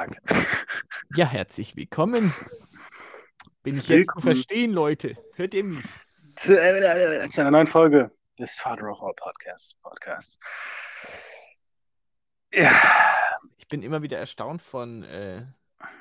[0.00, 0.16] Tag.
[1.14, 2.32] Ja, herzlich willkommen.
[3.62, 5.18] Bin ich jetzt zu verstehen, Leute?
[5.34, 5.84] Hört ihr mich?
[6.36, 8.08] Zu, äh, zu einer neuen Folge
[8.38, 9.74] des Father of All Podcasts.
[9.82, 10.38] Podcast.
[12.54, 12.72] Ja,
[13.58, 15.44] Ich bin immer wieder erstaunt von äh,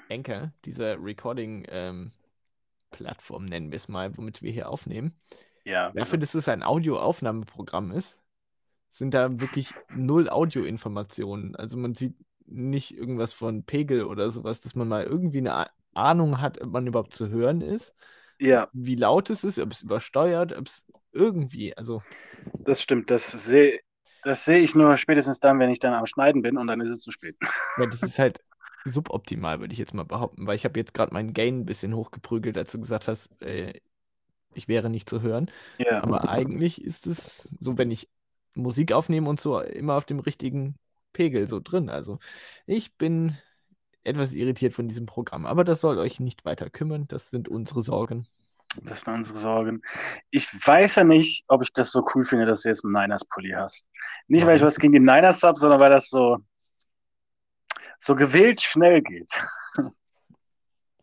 [0.09, 5.13] Anchor, dieser Recording-Plattform, nennen wir es mal, womit wir hier aufnehmen.
[5.65, 5.91] ja.
[5.91, 8.21] Dafür, dass es ein Audioaufnahmeprogramm ist,
[8.87, 11.57] sind da wirklich null Audioinformationen.
[11.57, 12.15] Also man sieht
[12.49, 16.87] nicht irgendwas von Pegel oder sowas, dass man mal irgendwie eine Ahnung hat, ob man
[16.87, 17.93] überhaupt zu hören ist,
[18.39, 22.01] ja, wie laut es ist, ob es übersteuert, ob es irgendwie, also
[22.65, 23.09] das stimmt.
[23.11, 23.79] Das sehe
[24.23, 26.89] das sehe ich nur spätestens dann, wenn ich dann am Schneiden bin und dann ist
[26.89, 27.37] es zu spät.
[27.77, 28.39] Ja, das ist halt
[28.85, 31.95] suboptimal, würde ich jetzt mal behaupten, weil ich habe jetzt gerade meinen Gain ein bisschen
[31.95, 33.79] hochgeprügelt, als du gesagt hast, äh,
[34.53, 35.49] ich wäre nicht zu hören.
[35.77, 38.09] Ja, Aber eigentlich ist es so, wenn ich
[38.55, 40.75] Musik aufnehme und so, immer auf dem richtigen
[41.13, 41.89] Pegel so drin.
[41.89, 42.19] Also
[42.65, 43.37] ich bin
[44.03, 47.07] etwas irritiert von diesem Programm, aber das soll euch nicht weiter kümmern.
[47.07, 48.25] Das sind unsere Sorgen.
[48.83, 49.81] das sind unsere Sorgen.
[50.29, 53.51] Ich weiß ja nicht, ob ich das so cool finde, dass du jetzt einen Niners-Pulli
[53.51, 53.89] hast.
[54.27, 56.37] Nicht, weil ich was gegen die Niners habe, sondern weil das so,
[57.99, 59.31] so gewillt schnell geht.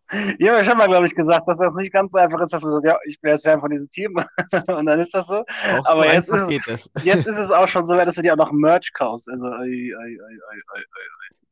[0.08, 2.52] Ich habe ja schon mal, glaube ich, gesagt, dass das nicht ganz so einfach ist,
[2.52, 4.14] dass man sagt, ja, ich bin jetzt Fan von diesem Team
[4.68, 5.44] und dann ist das so.
[5.44, 6.90] Brauchst Aber jetzt ist, es.
[7.02, 9.28] jetzt ist es auch schon so weit, dass du dir auch noch Merch kaufst.
[9.28, 10.82] Also, ei, ei, ei.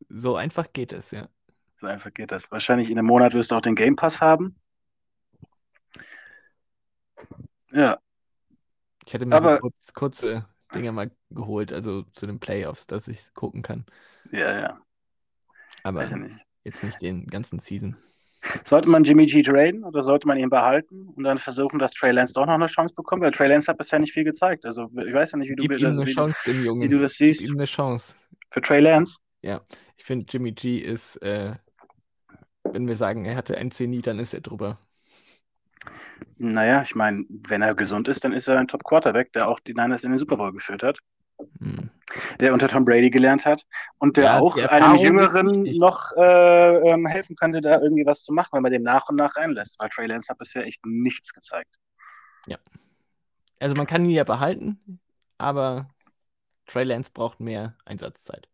[0.09, 1.29] So einfach geht es, ja.
[1.77, 2.51] so einfach geht das.
[2.53, 4.55] Wahrscheinlich in einem Monat wirst du auch den Game Pass haben.
[7.73, 7.99] Ja,
[9.05, 13.09] Ich hatte mir so aber kurz, kurze Dinge mal geholt, also zu den Playoffs, dass
[13.09, 13.85] ich gucken kann.
[14.31, 14.81] ja, ja,
[15.83, 16.13] Aber ich
[16.63, 17.97] jetzt nicht den ganzen Season.
[18.65, 22.13] Sollte man Jimmy G traden oder sollte man ihn behalten und dann versuchen, dass Trey
[22.13, 23.23] Lance doch noch eine Chance bekommt?
[23.23, 24.67] Weil Trey Lance hat bisher nicht viel gezeigt.
[24.67, 26.89] Also ich weiß ja nicht, wie du, Gib ihm eine wie, du- Chance, dem wie
[26.89, 26.99] du Jungen.
[26.99, 27.41] das Gib siehst.
[27.41, 28.15] ihm eine Chance.
[28.51, 29.19] Für Trey Lance?
[29.43, 29.65] Ja,
[29.97, 31.55] ich finde, Jimmy G ist, äh,
[32.73, 34.79] wenn wir sagen, er hatte ein Zenit, dann ist er drüber.
[36.39, 39.75] Naja, ich meine, wenn er gesund ist, dann ist er ein Top-Quarterback, der auch die
[39.75, 40.99] Niners in den Super Bowl geführt hat.
[42.39, 43.67] Der unter Tom Brady gelernt hat
[43.99, 48.33] und der Ja, auch einem Jüngeren noch äh, ähm, helfen könnte, da irgendwie was zu
[48.33, 49.77] machen, wenn man dem nach und nach reinlässt.
[49.79, 51.75] Weil Trey Lance hat bisher echt nichts gezeigt.
[53.61, 55.01] Also man kann ihn ja behalten,
[55.39, 55.89] aber
[56.67, 58.49] Trey Lance braucht mehr Einsatzzeit.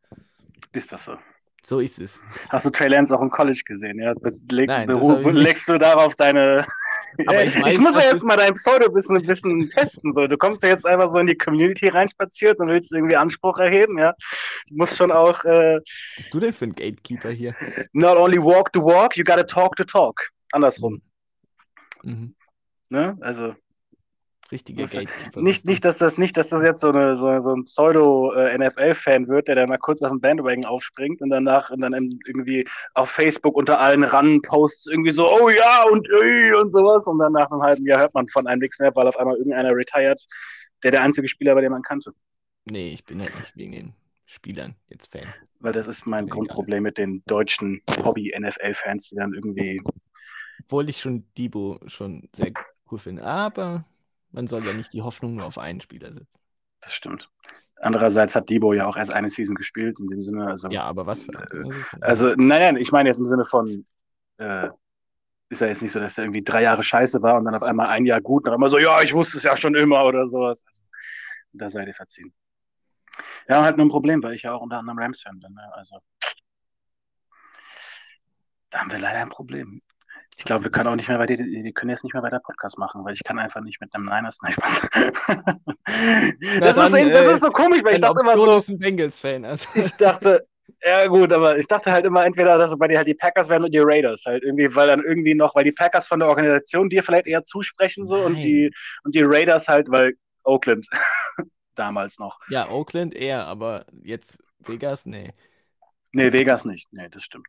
[0.73, 1.17] Ist das so?
[1.65, 2.21] So ist es.
[2.49, 3.99] Hast du Trey Lance auch im College gesehen?
[3.99, 4.12] Ja?
[4.51, 6.65] Leg, Nein, beru- legst du darauf deine.
[7.27, 10.12] Aber ich ich, weiß, muss ja jetzt mal dein Pseudo-Wissen ein bisschen testen.
[10.12, 10.27] So.
[10.27, 13.99] Du kommst ja jetzt einfach so in die Community reinspaziert und willst irgendwie Anspruch erheben.
[13.99, 14.15] Ja?
[14.69, 17.55] Du musst schon auch äh, Was bist du denn für ein Gatekeeper hier?
[17.93, 20.28] not only walk the walk, you gotta talk the talk.
[20.53, 21.03] Andersrum.
[22.03, 22.34] Mhm.
[22.88, 23.17] Ne?
[23.21, 23.55] Also
[24.53, 25.41] Richtiger Gatekeeper.
[25.41, 29.49] nicht, nicht, dass das nicht, dass das jetzt so, eine, so, so ein Pseudo-NFL-Fan wird,
[29.49, 31.93] der dann mal kurz auf den Bandwagon aufspringt und danach und dann
[32.27, 37.06] irgendwie auf Facebook unter allen Ran-Posts irgendwie so, oh ja und ey, und sowas.
[37.06, 39.37] Und dann nach einem halben Jahr hört man von einem nichts mehr, weil auf einmal
[39.37, 40.25] irgendeiner retired,
[40.82, 42.11] der der einzige Spieler war, den man kannte.
[42.65, 43.94] Nee, ich bin halt nicht wegen den
[44.27, 45.27] Spielern jetzt Fan.
[45.59, 46.28] Weil das ist mein.
[46.28, 49.82] Grundproblem mit den deutschen Hobby-NFL-Fans, die dann irgendwie.
[50.62, 52.53] Obwohl ich schon Debo schon sehr
[52.91, 53.25] cool finde.
[53.25, 53.84] Aber
[54.33, 56.39] man soll ja nicht die Hoffnung nur auf einen Spieler setzen.
[56.81, 57.31] Das stimmt.
[57.77, 60.69] Andererseits hat Debo ja auch erst eine Season gespielt, in dem Sinne, also.
[60.69, 61.49] Ja, aber was für eine.
[61.51, 63.87] Also, von- Also, nein, nein, ich meine jetzt im Sinne von,
[64.37, 64.69] äh,
[65.49, 67.63] ist ja jetzt nicht so, dass er irgendwie drei Jahre scheiße war und dann auf
[67.63, 70.05] einmal ein Jahr gut und dann immer so, ja, ich wusste es ja schon immer
[70.05, 70.62] oder sowas.
[70.67, 70.83] Also,
[71.53, 72.33] da seid ihr verziehen.
[73.49, 75.53] Ja, halt nur ein Problem, weil ich ja auch unter anderem Rams-Fan bin.
[75.53, 75.71] Ne?
[75.75, 75.99] Also,
[78.71, 79.83] da haben wir leider ein Problem.
[80.37, 82.79] Ich glaube, wir können auch nicht mehr weiter, wir können jetzt nicht mehr weiter Podcast
[82.79, 84.39] machen, weil ich kann einfach nicht mit einem Niners.
[84.43, 84.81] Nein, Spaß.
[86.61, 88.71] das, dann, ist eben, das äh, ist so komisch, weil ich dachte immer so, ist
[88.71, 89.45] ein Bengals-Fan.
[89.45, 89.69] Also.
[89.75, 90.47] ich dachte,
[90.83, 93.65] ja gut, aber ich dachte halt immer entweder, dass bei dir halt die Packers wären
[93.65, 96.89] und die Raiders halt irgendwie, weil dann irgendwie noch, weil die Packers von der Organisation
[96.89, 98.71] dir vielleicht eher zusprechen so und die
[99.05, 100.15] und die Raiders halt, weil
[100.45, 100.89] Oakland
[101.75, 102.38] damals noch.
[102.49, 105.33] Ja, Oakland eher, aber jetzt Vegas, nee.
[106.12, 106.93] Nee, Vegas nicht.
[106.93, 107.47] Nee, das stimmt.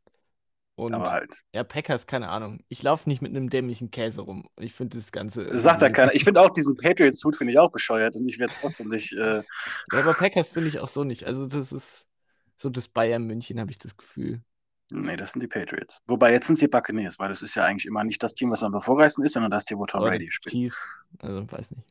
[0.81, 1.31] Und Aber halt.
[1.53, 2.63] ja, Packers, keine Ahnung.
[2.67, 4.47] Ich laufe nicht mit einem dämlichen Käse rum.
[4.57, 5.59] Ich finde das Ganze.
[5.59, 6.15] Sagt da keiner.
[6.15, 9.13] Ich finde auch diesen Patriots-Hut finde ich auch bescheuert und ich werde trotzdem nicht.
[9.13, 9.43] Äh,
[9.91, 11.25] Ja, aber Packers finde ich auch so nicht.
[11.25, 12.07] Also, das ist
[12.55, 14.41] so das Bayern München, habe ich das Gefühl.
[14.89, 15.99] nee, das sind die Patriots.
[16.07, 18.63] Wobei jetzt sind sie Buccaneers, weil das ist ja eigentlich immer nicht das Team, was
[18.63, 20.51] am bevorreichsten ist, sondern das Team, wo Tom Brady die spielt.
[20.53, 20.87] Chiefs,
[21.19, 21.87] also weiß nicht.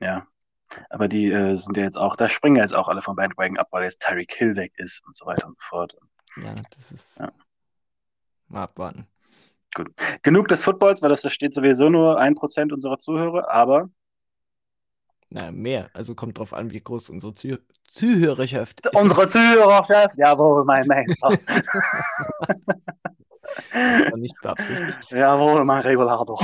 [0.00, 0.26] Ja.
[0.90, 3.58] Aber die äh, sind ja jetzt auch, da springen ja jetzt auch alle vom Bandwagon
[3.58, 5.96] ab, weil jetzt Tyreek Hill weg ist und so weiter und so fort.
[6.36, 7.20] Ja, das ist.
[7.20, 7.30] Ja.
[8.52, 9.06] Mal abwarten.
[10.22, 13.88] Genug des Footballs, weil das da steht sowieso nur ein Prozent unserer Zuhörer, aber
[15.30, 15.88] Na, mehr.
[15.94, 18.94] Also kommt drauf an, wie groß unsere Zuh Zuhörerschaft ist.
[18.94, 21.30] Unsere Zuhörerschaft, jawohl, mein Meister.
[24.16, 25.10] nicht beabsichtigt.
[25.10, 26.38] jawohl, mein Regulator.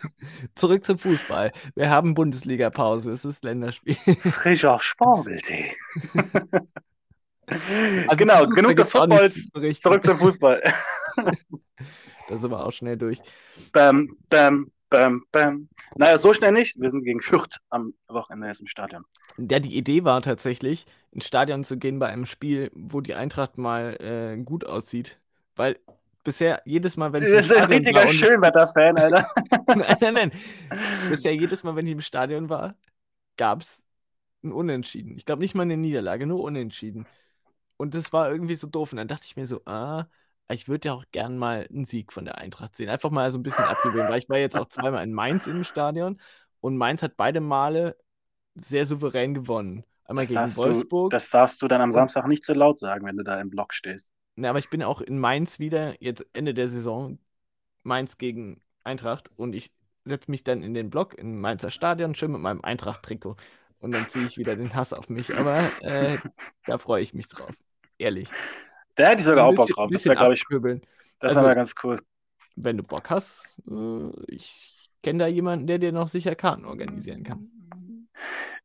[0.54, 1.52] Zurück zum Fußball.
[1.74, 3.12] Wir haben Bundesliga-Pause.
[3.12, 3.94] Es ist Länderspiel.
[3.94, 5.72] Frischer Spargeltee.
[7.48, 9.48] Also genau, genug des Footballs.
[9.80, 10.62] Zurück zum Fußball.
[12.28, 13.20] Da sind wir auch schnell durch.
[13.72, 15.68] Bam, bam, bam, bam.
[15.96, 16.80] Naja, so schnell nicht.
[16.80, 19.04] Wir sind gegen Fürth am Wochenende jetzt im Stadion.
[19.38, 23.58] Ja, die Idee war tatsächlich, ins Stadion zu gehen bei einem Spiel, wo die Eintracht
[23.58, 25.20] mal äh, gut aussieht.
[25.54, 25.78] Weil
[26.24, 29.28] bisher jedes Mal, wenn ich Das ist ein richtiger Schönwetter-Fan, Alter.
[29.68, 30.32] nein, nein, nein.
[31.08, 32.74] Bisher jedes Mal, wenn ich im Stadion war,
[33.36, 33.84] gab es
[34.42, 35.16] ein Unentschieden.
[35.16, 37.06] Ich glaube nicht mal eine Niederlage, nur Unentschieden.
[37.76, 38.92] Und das war irgendwie so doof.
[38.92, 40.06] Und dann dachte ich mir so, ah,
[40.50, 42.88] ich würde ja auch gern mal einen Sieg von der Eintracht sehen.
[42.88, 45.64] Einfach mal so ein bisschen abgewöhnen, weil ich war jetzt auch zweimal in Mainz im
[45.64, 46.20] Stadion
[46.60, 47.96] und Mainz hat beide Male
[48.54, 49.84] sehr souverän gewonnen.
[50.04, 51.10] Einmal Das gegen darfst, du, Wolfsburg.
[51.10, 53.72] das darfst du dann am Samstag nicht so laut sagen, wenn du da im Block
[53.74, 54.10] stehst.
[54.36, 57.18] Ja, aber ich bin auch in Mainz wieder, jetzt Ende der Saison,
[57.82, 59.72] Mainz gegen Eintracht und ich
[60.04, 63.36] setze mich dann in den Block im Mainzer Stadion, schön mit meinem Eintracht-Trikot
[63.80, 66.18] und dann ziehe ich wieder den Hass auf mich, aber äh,
[66.66, 67.54] da freue ich mich drauf,
[67.98, 68.28] ehrlich.
[68.94, 69.90] Da hätte ich sogar auch Bock drauf.
[69.92, 70.44] Das wäre, glaube ich,
[71.18, 72.00] das Also- wäre ganz cool.
[72.58, 77.22] Wenn du Bock hast, äh, ich kenne da jemanden, der dir noch sicher Karten organisieren
[77.22, 77.50] kann.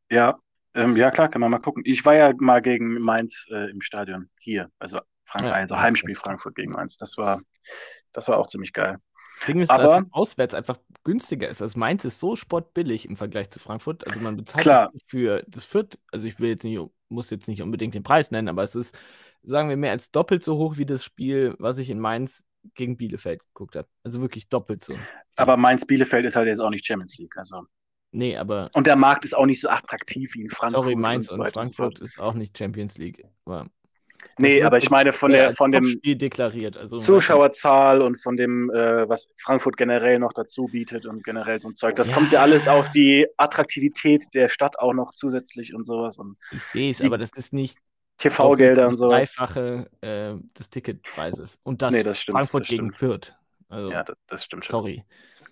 [0.09, 0.39] Ja,
[0.73, 1.83] ähm, ja, klar, kann man mal gucken.
[1.85, 4.69] Ich war ja mal gegen Mainz äh, im Stadion hier.
[4.79, 5.77] Also, Frank Ja, also.
[5.77, 6.97] Heimspiel Frankfurt gegen Mainz.
[6.97, 7.41] Das war,
[8.13, 8.97] das war auch ziemlich geil.
[9.37, 11.61] Das Ding ist, Aber- dass es auswärts einfach günstiger ist.
[11.61, 14.05] Also Mainz ist so sportbillig im Vergleich zu Frankfurt.
[14.09, 14.91] Also man bezahlt Klar.
[15.07, 16.79] für das Fürth, also ich will jetzt nicht,
[17.11, 18.97] muss jetzt nicht unbedingt den Preis nennen, aber es ist,
[19.43, 22.43] sagen wir, mehr als doppelt so hoch wie das Spiel, was ich in Mainz
[22.75, 23.87] gegen Bielefeld geguckt habe.
[24.03, 24.93] Also wirklich doppelt so.
[25.35, 27.35] Aber Mainz-Bielefeld ist halt jetzt auch nicht Champions League.
[27.37, 27.63] Also.
[28.11, 30.83] Nee, aber Und der Markt ist auch nicht so attraktiv wie in Frankfurt.
[30.83, 32.01] sorry, Mainz so und, so Frankfurt fort.
[32.01, 33.23] ist auch nicht Champions League.
[33.45, 33.67] Aber
[34.37, 36.77] Nee, aber ich meine von der von dem Topspiel deklariert.
[36.77, 41.69] Also Zuschauerzahl und von dem, äh, was Frankfurt generell noch dazu bietet und generell so
[41.69, 41.95] ein Zeug.
[41.95, 46.37] Das kommt ja alles auf die Attraktivität der Stadt auch noch zusätzlich und sowas und
[46.51, 47.77] Ich sehe es, aber das ist nicht
[48.17, 49.33] TV-Gelder und sowas.
[49.35, 51.59] Dreifache äh, des Ticketpreises.
[51.63, 52.91] Und das, Nee, das stimmt, Frankfurt das gegen.
[52.91, 53.33] Fürth.
[53.69, 54.71] Also, Ja, das, das stimmt schon.
[54.71, 55.03] sorry.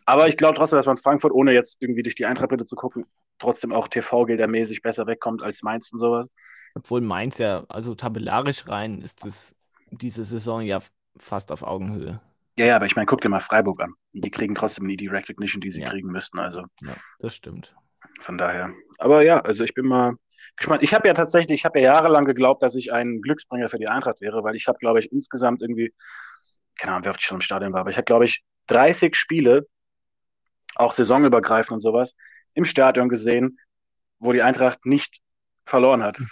[0.06, 3.06] Aber ich glaube trotzdem, dass man Frankfurt, ohne jetzt irgendwie durch die Eintrachtbrille zu gucken,
[3.40, 6.28] trotzdem auch TV-Geldermäßig besser wegkommt als Mainz und sowas.
[6.76, 9.56] Obwohl Mainz ja, also tabellarisch rein, ist es
[9.92, 10.80] diese Saison ja
[11.18, 12.22] fast auf Augenhöhe.
[12.58, 13.94] Ja, ja, aber ich meine, guck dir mal Freiburg an.
[14.14, 15.90] Die kriegen trotzdem nie die Recognition, die sie Ja.
[15.90, 16.40] kriegen müssten.
[16.40, 17.76] Also Ja, das stimmt.
[18.20, 18.74] von daher.
[18.98, 20.16] Aber ja, also ich bin mal
[20.58, 20.84] gespannt.
[20.84, 23.88] Ich habe ja tatsächlich, ich habe ja jahrelang geglaubt, dass ich ein Glücksbringer für die
[23.88, 25.94] Eintracht wäre, weil ich habe, glaube ich, insgesamt irgendwie,
[26.78, 29.16] keine Ahnung, wer oft ich schon im Stadion war, aber ich habe, glaube ich, 30
[29.16, 29.68] Spiele,
[30.76, 32.16] auch saisonübergreifend und sowas,
[32.60, 33.58] im Stadion gesehen,
[34.20, 35.22] wo die Eintracht nicht
[35.66, 36.20] verloren hat.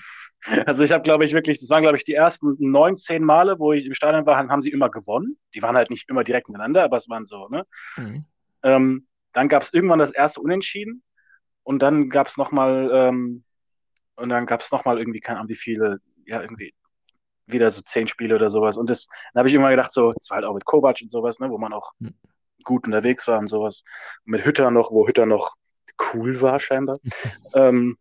[0.68, 3.74] Also ich habe, glaube ich, wirklich, das waren, glaube ich, die ersten 19 Male, wo
[3.74, 5.38] ich im Stadion war, haben sie immer gewonnen.
[5.56, 7.66] Die waren halt nicht immer direkt miteinander, aber es waren so, ne?
[7.98, 8.24] Mhm.
[8.62, 11.02] Ähm, dann gab es irgendwann das erste Unentschieden
[11.64, 13.44] und dann gab es nochmal, ähm,
[14.16, 16.74] und dann gab es nochmal irgendwie, keine Ahnung, wie viele, ja, irgendwie
[17.48, 18.78] wieder so zehn Spiele oder sowas.
[18.78, 21.12] Und das, dann habe ich immer gedacht, so, das war halt auch mit Kovac und
[21.12, 22.14] sowas, ne, wo man auch Hm.
[22.64, 23.84] gut unterwegs war und sowas.
[24.26, 25.56] Und mit Hütter noch, wo Hütter noch
[26.14, 27.00] cool war, scheinbar.
[27.54, 27.98] ähm,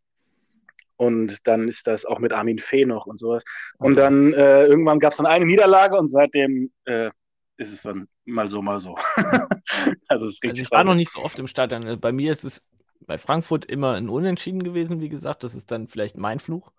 [0.97, 3.45] und dann ist das auch mit Armin Fee noch und sowas.
[3.79, 7.11] Und dann äh, irgendwann gab es dann eine Niederlage und seitdem äh,
[7.59, 8.97] ist es dann mal so, mal so.
[10.09, 11.85] also es Also ich war noch nicht so oft im Stadion.
[11.85, 12.63] Also Bei mir ist es
[13.01, 15.45] bei Frankfurt immer ein Unentschieden gewesen, wie gesagt.
[15.45, 16.73] Das ist dann vielleicht mein Fluch.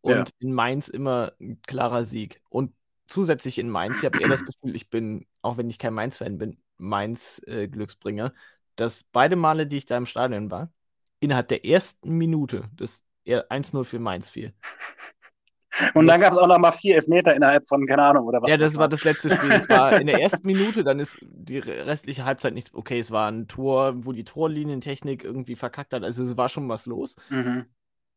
[0.00, 0.24] Und Ja.
[0.38, 2.40] in Mainz immer ein klarer Sieg.
[2.48, 2.72] Und
[3.06, 6.38] zusätzlich in Mainz, ich habe eher das Gefühl, ich bin, auch wenn ich kein Mainz-Fan
[6.38, 8.32] bin, Mainz-Glücksbringer,
[8.80, 10.72] dass beide Male, die ich da im Stadion war,
[11.20, 14.54] innerhalb der ersten Minute das eher 1-0 für Mainz fiel.
[15.94, 18.42] Und dann Jetzt- gab es auch noch mal vier Elfmeter innerhalb von, keine Ahnung, oder
[18.42, 18.50] was.
[18.50, 19.52] ja, das war das letzte Spiel.
[19.52, 22.74] Es war in der ersten Minute, dann ist die restliche Halbzeit nicht.
[22.74, 26.02] Okay, es war ein Tor, wo die Torlinientechnik irgendwie verkackt hat.
[26.02, 27.14] Also es war schon was los.
[27.30, 27.66] Mhm.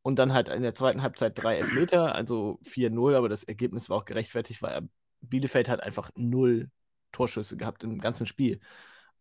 [0.01, 3.97] Und dann halt in der zweiten Halbzeit drei Elfmeter, also 4-0, aber das Ergebnis war
[3.97, 4.89] auch gerechtfertigt, weil
[5.21, 6.69] Bielefeld hat einfach null
[7.13, 8.59] Torschüsse gehabt im ganzen Spiel.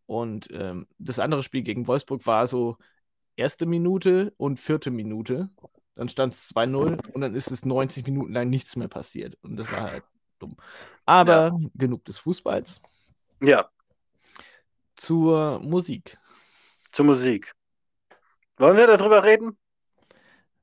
[0.06, 2.76] Und ähm, das andere Spiel gegen Wolfsburg war so
[3.36, 5.50] erste Minute und vierte Minute.
[5.94, 9.36] Dann stand es 2-0 und dann ist es 90 Minuten lang nichts mehr passiert.
[9.42, 10.04] Und das war halt
[10.38, 10.56] dumm.
[11.06, 12.80] Aber genug des Fußballs.
[13.40, 13.70] Ja,
[14.96, 16.16] Zur Musik.
[16.92, 17.52] zur Musik.
[18.56, 19.58] Wollen wir darüber reden?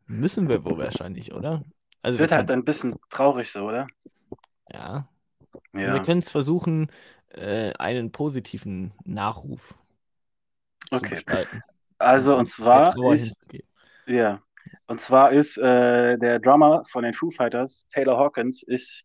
[0.07, 1.63] Müssen wir wohl wahrscheinlich, oder?
[2.01, 3.87] Also Es wird wir halt ein bisschen traurig so, oder?
[4.71, 5.07] ja,
[5.73, 5.93] Ja.
[5.93, 6.87] Wir können es versuchen,
[7.29, 9.79] äh, einen positiven Nachruf
[10.91, 11.21] Okay.
[11.97, 13.47] Also, und der zwar ist.
[14.07, 14.41] Ja.
[14.87, 19.03] Und zwar ist äh, der Drummer von den Foo Fighters, Taylor Hawkins, ist,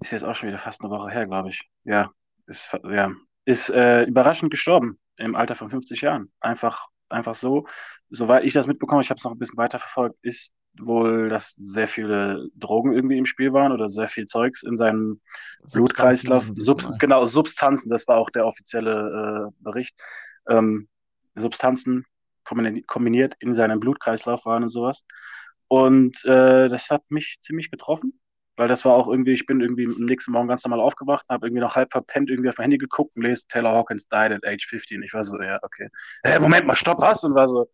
[0.00, 1.68] ist jetzt auch schon wieder fast eine Woche her, glaube ich.
[1.84, 2.10] Ja,
[2.46, 3.12] ist, ja,
[3.44, 6.32] ist äh, überraschend gestorben im Alter von 50 Jahren.
[6.40, 7.66] Einfach, einfach so.
[8.10, 10.52] Soweit ich das mitbekomme, ich habe es noch ein bisschen weiter verfolgt, ist
[10.86, 15.20] wohl, dass sehr viele Drogen irgendwie im Spiel waren oder sehr viel Zeugs in seinem
[15.72, 16.50] Blutkreislauf.
[16.56, 19.94] Sub, genau, Substanzen, das war auch der offizielle äh, Bericht.
[20.48, 20.88] Ähm,
[21.34, 22.04] Substanzen
[22.44, 25.04] kombiniert in seinem Blutkreislauf waren und sowas.
[25.68, 28.20] Und äh, das hat mich ziemlich getroffen,
[28.56, 31.46] weil das war auch irgendwie, ich bin irgendwie am nächsten Morgen ganz normal aufgewacht, habe
[31.46, 34.46] irgendwie noch halb verpennt irgendwie auf mein Handy geguckt und lese, Taylor Hawkins died at
[34.46, 35.02] age 15.
[35.02, 35.88] Ich war so, ja, okay.
[36.22, 37.24] Hey, Moment mal, stopp, was?
[37.24, 37.68] Und war so,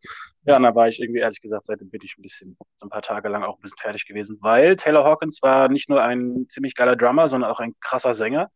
[0.44, 2.90] ja, und dann war ich irgendwie, ehrlich gesagt, seitdem bin ich ein bisschen, so ein
[2.90, 6.46] paar Tage lang auch ein bisschen fertig gewesen, weil Taylor Hawkins war nicht nur ein
[6.48, 8.50] ziemlich geiler Drummer, sondern auch ein krasser Sänger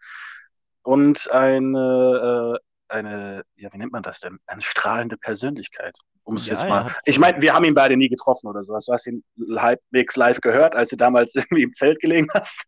[0.83, 4.39] und eine, äh, eine, ja, wie nennt man das denn?
[4.47, 6.91] Eine strahlende Persönlichkeit um es ja, jetzt mal.
[7.05, 8.87] Ich meine, wir haben ihn beide nie getroffen oder sowas.
[8.87, 9.25] Du hast ihn
[9.57, 12.67] halbwegs live gehört, als du damals irgendwie im Zelt gelegen hast.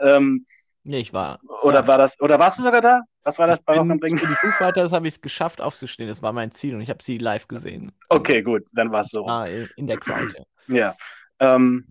[0.00, 0.46] Ähm,
[0.84, 1.40] nee, ich war.
[1.62, 1.86] Oder ja.
[1.86, 3.02] war das, oder warst du sogar da?
[3.24, 4.16] Was war das ich bei Rock am Ring?
[4.16, 6.08] Für die Foo Fighters habe ich es geschafft aufzustehen.
[6.08, 7.92] Das war mein Ziel und ich habe sie live gesehen.
[8.08, 9.26] Okay, gut, dann war es so.
[9.26, 10.34] Ah, in der Crowd,
[10.68, 10.76] ja.
[10.76, 10.96] ja.
[11.38, 11.86] Ähm,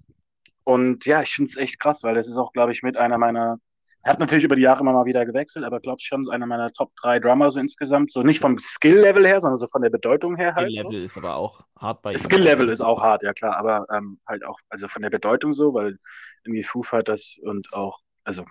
[0.64, 3.18] und ja, ich finde es echt krass, weil das ist auch, glaube ich, mit einer
[3.18, 3.58] meiner er
[4.04, 6.72] hat natürlich über die Jahre immer mal wieder gewechselt, aber glaube ich schon einer meiner
[6.74, 8.12] Top 3 Drummer so insgesamt.
[8.12, 10.72] So nicht vom Skill-Level her, sondern so von der Bedeutung her halt.
[10.72, 11.06] Skill-Level so.
[11.06, 12.18] ist aber auch hart bei ihm.
[12.18, 15.74] Skill-Level ist auch hart, ja klar, aber ähm, halt auch, also von der Bedeutung so,
[15.74, 15.98] weil
[16.44, 18.44] irgendwie Foo Fighters und auch, also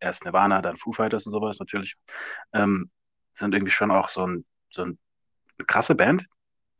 [0.00, 1.96] erst Nirvana, dann Foo Fighters und sowas natürlich,
[2.52, 2.90] ähm,
[3.32, 4.98] sind irgendwie schon auch so, ein, so ein,
[5.58, 6.26] eine krasse Band,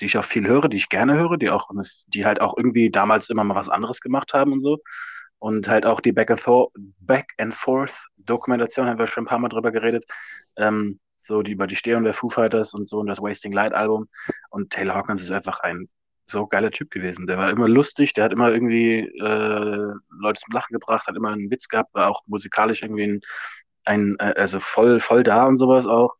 [0.00, 1.70] die ich auch viel höre, die ich gerne höre, die auch,
[2.08, 4.78] die halt auch irgendwie damals immer mal was anderes gemacht haben und so.
[5.46, 9.28] Und halt auch die Back and, For Back and Forth Dokumentation, haben wir schon ein
[9.28, 10.04] paar Mal drüber geredet.
[10.56, 13.72] Ähm, so die über die Stehung der Foo Fighters und so und das Wasting Light
[13.72, 14.08] Album.
[14.50, 15.88] Und Taylor Hawkins ist einfach ein
[16.26, 17.28] so geiler Typ gewesen.
[17.28, 21.30] Der war immer lustig, der hat immer irgendwie äh, Leute zum Lachen gebracht, hat immer
[21.30, 23.20] einen Witz gehabt, war auch musikalisch irgendwie ein,
[23.84, 26.16] ein äh, also voll, voll da und sowas auch.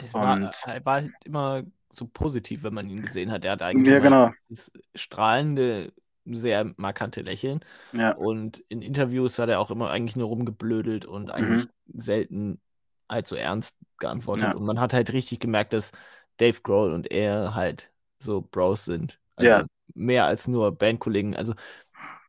[0.00, 3.44] Es war, er war halt immer so positiv, wenn man ihn gesehen hat.
[3.44, 4.30] Er hat eigentlich ja, genau.
[4.48, 5.92] das strahlende
[6.34, 7.60] sehr markante Lächeln.
[7.92, 8.12] Ja.
[8.12, 12.00] Und in Interviews hat er auch immer eigentlich nur rumgeblödelt und eigentlich mhm.
[12.00, 12.60] selten
[13.08, 14.44] allzu ernst geantwortet.
[14.44, 14.54] Ja.
[14.54, 15.92] Und man hat halt richtig gemerkt, dass
[16.36, 19.18] Dave Grohl und er halt so Bros sind.
[19.36, 19.64] Also ja.
[19.94, 21.34] Mehr als nur Bandkollegen.
[21.36, 21.54] Also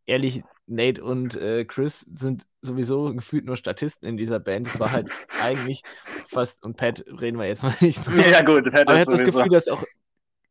[0.05, 4.67] ehrlich, Nate und äh, Chris sind sowieso gefühlt nur Statisten in dieser Band.
[4.67, 5.09] Das war halt
[5.41, 5.81] eigentlich
[6.27, 8.27] fast, und Pat reden wir jetzt mal nicht drüber.
[8.27, 9.83] Ja, gut, Pat Aber ich habe das Gefühl, dass auch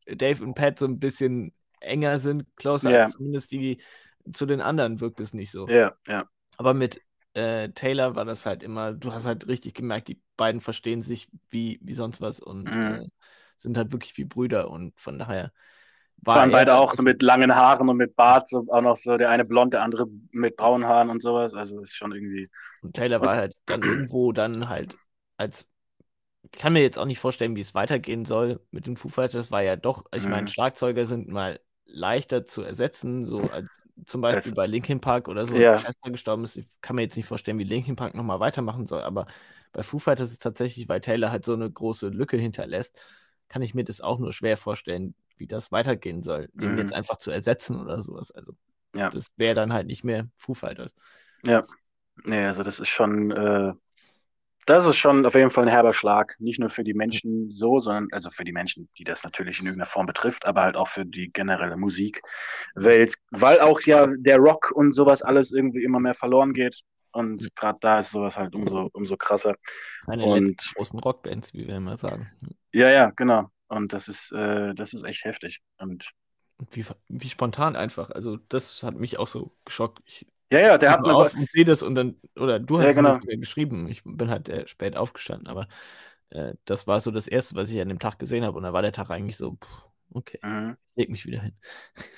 [0.07, 3.07] Dave und Pat so ein bisschen enger sind, closer, yeah.
[3.07, 3.81] zumindest die
[4.33, 5.67] zu den anderen wirkt es nicht so.
[5.69, 6.13] Ja, yeah, ja.
[6.15, 6.31] Yeah.
[6.57, 7.01] Aber mit
[7.35, 11.29] äh, Taylor war das halt immer, du hast halt richtig gemerkt, die beiden verstehen sich
[11.51, 12.95] wie, wie sonst was und mm.
[12.95, 13.07] äh,
[13.57, 15.53] sind halt wirklich wie Brüder und von daher
[16.23, 19.17] war Waren beide auch so mit langen Haaren und mit Bart, so auch noch so
[19.17, 21.55] der eine blond, der andere mit braunen Haaren und sowas.
[21.55, 22.51] Also ist schon irgendwie.
[22.83, 24.97] Und Taylor war halt dann irgendwo dann halt
[25.39, 25.69] als
[26.43, 29.51] ich kann mir jetzt auch nicht vorstellen, wie es weitergehen soll mit den Foo Fighters.
[29.51, 30.47] War ja doch, ich meine, mhm.
[30.49, 31.61] Schlagzeuger sind mal
[31.99, 33.69] leichter zu ersetzen, so als
[34.07, 35.75] zum Beispiel das, bei Linkin Park oder so, ja.
[35.75, 36.57] Chester gestorben ist.
[36.57, 39.27] Ich kann mir jetzt nicht vorstellen, wie Linkin Park nochmal weitermachen soll, aber
[39.73, 43.03] bei Foo Fighters ist es tatsächlich, weil Taylor halt so eine große Lücke hinterlässt,
[43.49, 46.79] kann ich mir das auch nur schwer vorstellen, wie das weitergehen soll, den mhm.
[46.79, 48.31] jetzt einfach zu ersetzen oder sowas.
[48.31, 48.53] Also
[48.95, 49.09] ja.
[49.11, 50.95] das wäre dann halt nicht mehr Foo Fighters.
[51.45, 51.65] Ja,
[52.25, 53.73] nee, also das ist schon, äh,
[54.69, 56.37] das ist schon auf jeden Fall ein herber Schlag.
[56.39, 59.67] Nicht nur für die Menschen so, sondern also für die Menschen, die das natürlich in
[59.67, 64.71] irgendeiner Form betrifft, aber halt auch für die generelle Musikwelt, weil auch ja der Rock
[64.75, 66.83] und sowas alles irgendwie immer mehr verloren geht.
[67.13, 69.57] Und gerade da ist sowas halt umso, umso krasser.
[70.07, 72.31] Eine und, großen Rockbands, wie wir immer sagen.
[72.73, 73.51] Ja, ja, genau.
[73.69, 75.61] Und das ist, äh, das ist echt heftig.
[75.79, 76.11] Und
[76.71, 78.11] wie, wie spontan einfach.
[78.11, 80.01] Also, das hat mich auch so geschockt.
[80.05, 82.87] Ich ja, ja, der hat mir auf und sehe das und dann, oder du hast
[82.87, 83.19] ja, genau.
[83.25, 85.69] mir geschrieben, ich bin halt äh, spät aufgestanden, aber
[86.31, 88.73] äh, das war so das Erste, was ich an dem Tag gesehen habe und dann
[88.73, 90.77] war der Tag eigentlich so, pff, okay, mhm.
[90.97, 91.57] leg mich wieder hin.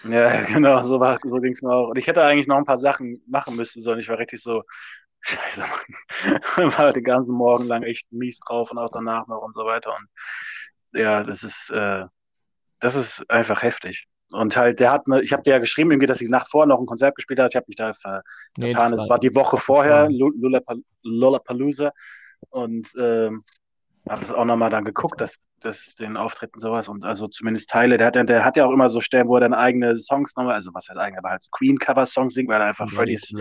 [0.09, 1.89] Ja, genau, so, so ging es mir auch.
[1.89, 4.63] Und ich hätte eigentlich noch ein paar Sachen machen müssen, sondern ich war richtig so,
[5.23, 6.73] scheiße, Mann.
[6.79, 9.95] war den ganzen Morgen lang echt mies drauf und auch danach noch und so weiter
[9.95, 10.07] und
[10.93, 12.05] ja, das ist, äh,
[12.81, 14.09] das ist einfach heftig.
[14.33, 16.67] Und halt, der hat, ne, ich habe dir ja geschrieben, irgendwie, dass die Nacht vorher
[16.67, 17.51] noch ein Konzert gespielt hat.
[17.53, 18.23] Ich habe mich da vertan.
[18.57, 20.09] Nee, es war die Woche vorher,
[21.03, 21.91] Lollapalooza.
[22.51, 23.45] Und ähm,
[24.09, 27.99] habe es auch nochmal dann geguckt, dass, dass den Auftritten sowas und also zumindest Teile,
[27.99, 30.35] der hat, ja, der hat ja auch immer so Stellen, wo er dann eigene Songs
[30.37, 33.33] nochmal, also was heißt eigene, aber halt Queen-Cover-Songs singt, weil er einfach ja, Freddys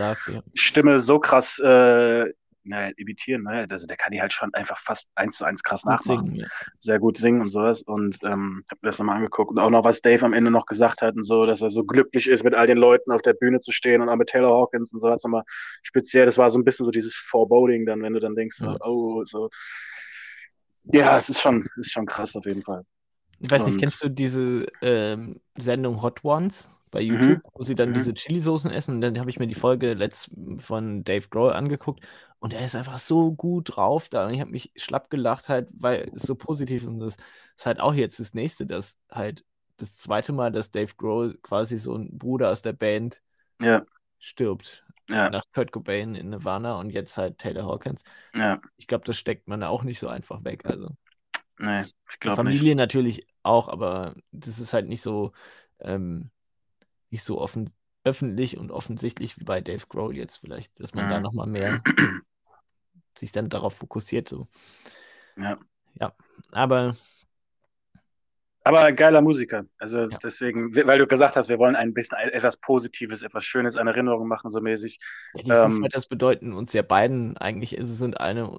[0.54, 2.26] Stimme so krass äh,
[2.62, 5.84] naja, imitieren, naja, also der kann die halt schon einfach fast eins zu eins krass
[5.84, 6.26] nachmachen.
[6.26, 6.46] singen, ja.
[6.78, 7.82] Sehr gut singen und sowas.
[7.82, 9.50] Und ähm, habe mir das nochmal angeguckt.
[9.50, 11.84] Und auch noch, was Dave am Ende noch gesagt hat und so, dass er so
[11.84, 14.50] glücklich ist, mit all den Leuten auf der Bühne zu stehen und auch mit Taylor
[14.50, 15.08] Hawkins und so.
[15.08, 15.42] Das nochmal
[15.82, 18.72] speziell, das war so ein bisschen so dieses Foreboding dann, wenn du dann denkst, Ja.
[18.72, 19.48] so, oh, so.
[20.92, 22.84] Ja, es ist schon, ist schon krass auf jeden Fall.
[23.38, 27.40] Ich weiß nicht, Und- kennst du diese ähm, Sendung Hot Ones bei Mhm.
[27.40, 27.94] YouTube, wo sie dann Mhm.
[27.94, 28.96] diese Chili-Soßen essen?
[28.96, 32.06] Und dann habe ich mir die Folge letzt von Dave Grohl angeguckt
[32.40, 34.26] und er ist einfach so gut drauf da.
[34.26, 36.88] Und ich habe mich schlapp gelacht, halt, weil es so positiv ist.
[36.88, 37.16] Und das
[37.56, 39.44] ist halt auch jetzt das nächste, dass halt
[39.76, 43.22] das zweite Mal, dass Dave Grohl quasi so ein Bruder aus der Band
[43.60, 43.84] Ja,
[44.18, 44.84] stirbt.
[45.08, 48.02] ja, Nach Kurt Cobain in Nirvana und jetzt halt Taylor Hawkins.
[48.34, 48.60] ja.
[48.78, 50.62] Ich glaube, das steckt man auch nicht so einfach weg.
[50.66, 50.90] Also.
[51.58, 52.62] Nee, ich glaube nicht.
[52.62, 55.32] Familie natürlich auch, aber das ist halt nicht so,
[55.80, 56.30] ähm,
[57.10, 57.70] nicht so offen,
[58.04, 61.22] öffentlich und offensichtlich wie bei Dave Grohl jetzt vielleicht, dass man da Mhm.
[61.22, 61.84] nochmal mehr
[63.18, 64.28] sich dann darauf fokussiert.
[64.28, 64.48] So.
[66.00, 66.14] Ja.
[66.52, 66.94] Aber
[68.62, 69.64] Aber geiler Musiker.
[69.78, 70.18] Also Ja.
[70.22, 74.28] deswegen, weil du gesagt hast, wir wollen ein bisschen etwas Positives, etwas Schönes an Erinnerung
[74.28, 74.98] machen, so mäßig.
[75.32, 78.58] ja, die Ähm, Foo bedeuten uns ja beiden eigentlich, also sind eine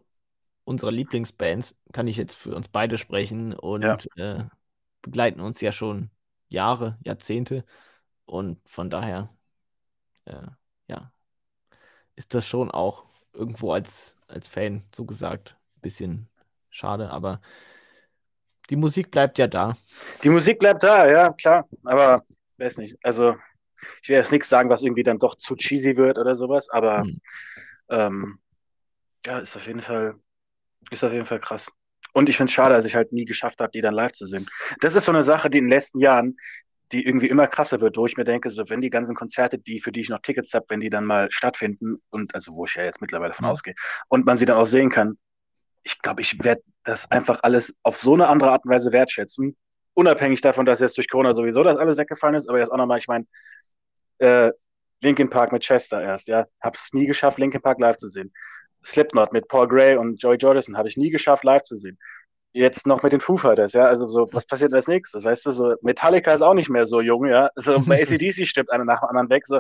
[0.66, 3.98] unserer Lieblingsbands, kann ich jetzt für uns beide sprechen und Ja.
[4.18, 4.46] äh,
[5.02, 6.12] begleiten uns ja schon
[6.50, 7.66] Jahre, Jahrzehnte
[8.32, 9.30] und von daher,
[10.26, 10.48] äh,
[10.88, 11.14] ja,
[12.16, 16.30] ist das schon auch irgendwo als, als Fan so gesagt ein bisschen
[16.70, 17.42] schade, aber
[18.70, 19.76] die Musik bleibt ja da.
[20.24, 21.68] Die Musik bleibt da, ja, klar.
[21.84, 22.22] Aber
[22.58, 22.98] weiß nicht.
[23.04, 23.36] Also,
[24.04, 27.04] ich will jetzt nichts sagen, was irgendwie dann doch zu cheesy wird oder sowas, aber
[27.04, 27.22] Hm.
[27.90, 28.40] ähm,
[29.26, 30.16] ja, ist auf jeden Fall,
[30.92, 31.72] ist auf jeden Fall krass.
[32.14, 34.28] Und ich finde es schade, dass ich halt nie geschafft habe, die dann live zu
[34.28, 34.48] sehen.
[34.82, 36.38] Das ist so eine Sache, die in den letzten Jahren,
[36.92, 39.80] die irgendwie immer krasser wird, wo ich mir denke, so wenn die ganzen Konzerte, die,
[39.80, 42.76] für die ich noch Tickets habe, wenn die dann mal stattfinden, und also wo ich
[42.76, 43.52] ja jetzt mittlerweile von Mhm.
[43.52, 43.76] ausgehe,
[44.10, 45.18] und man sie dann auch sehen kann,
[45.84, 49.58] ich glaube, ich werde das einfach alles auf so eine andere Art und Weise wertschätzen.
[49.94, 53.00] Unabhängig davon, dass jetzt durch Corona sowieso das alles weggefallen ist, aber jetzt auch nochmal,
[53.00, 53.26] ich meine,
[54.20, 54.52] äh,
[55.02, 56.46] Linkin Park mit Chester erst, ja.
[56.62, 58.32] Hab's nie geschafft, Linkin Park live zu sehen.
[58.86, 61.98] Slipknot mit Paul Gray und Joey Jordison habe ich nie geschafft, live zu sehen.
[62.54, 63.86] Jetzt noch mit den Foo Fighters, ja.
[63.86, 65.24] Also so, was passiert als nächstes?
[65.24, 67.50] Weißt du, so Metallica ist auch nicht mehr so jung, ja.
[67.56, 69.46] So bei ACDC stirbt einer nach dem anderen weg.
[69.46, 69.60] So,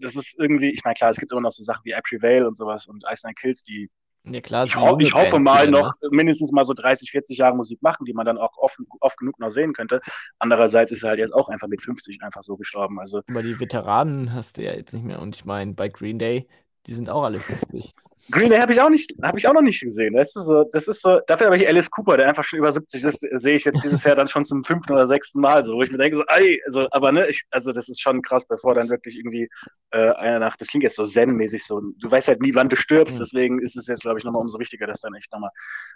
[0.00, 2.46] das ist irgendwie, ich meine, klar, es gibt immer noch so Sachen wie I Prevail
[2.46, 3.90] und sowas und Ice Nine Kills, die
[4.24, 7.56] Ja klar, ich, ho ich hoffe mal wieder, noch mindestens mal so 30, 40 Jahre
[7.56, 10.00] Musik machen, die man dann auch oft, oft genug noch sehen könnte.
[10.38, 12.98] Andererseits ist er halt jetzt auch einfach mit 50 einfach so gestorben.
[12.98, 15.20] Also Aber die Veteranen hast du ja jetzt nicht mehr.
[15.20, 16.48] Und ich meine, bei Green Day,
[16.86, 17.94] die sind auch alle 50.
[18.30, 20.14] Green Day habe ich auch nicht, habe ich auch noch nicht gesehen.
[20.14, 22.70] Weißt du, so, das ist so, dafür habe ich Alice Cooper, der einfach schon über
[22.70, 25.74] 70 ist, sehe ich jetzt dieses Jahr dann schon zum fünften oder sechsten Mal, so,
[25.74, 28.46] wo ich mir denke, so, ey, also, aber ne, ich, also das ist schon krass,
[28.46, 29.48] bevor dann wirklich irgendwie
[29.90, 32.76] äh, eine Nacht, das klingt jetzt so zen-mäßig so, du weißt halt nie, wann du
[32.76, 33.22] stirbst, Mhm.
[33.24, 35.50] deswegen ist es jetzt, glaube ich, nochmal umso wichtiger, das dann echt nochmal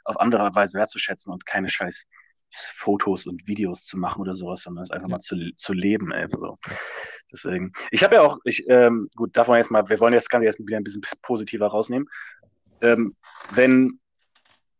[0.05, 2.07] auf andere Weise wertzuschätzen und keine scheiß
[2.51, 5.17] Fotos und Videos zu machen oder sowas, sondern es einfach Ja.
[5.17, 6.57] mal zu, zu leben, ey, so.
[7.33, 7.73] Deswegen.
[7.91, 10.47] Ich habe ja auch, ich, ähm, gut, davon jetzt mal, wir wollen jetzt das Ganze
[10.47, 12.09] jetzt wieder ein bisschen positiver rausnehmen.
[12.81, 13.17] Ähm,
[13.53, 13.99] wenn,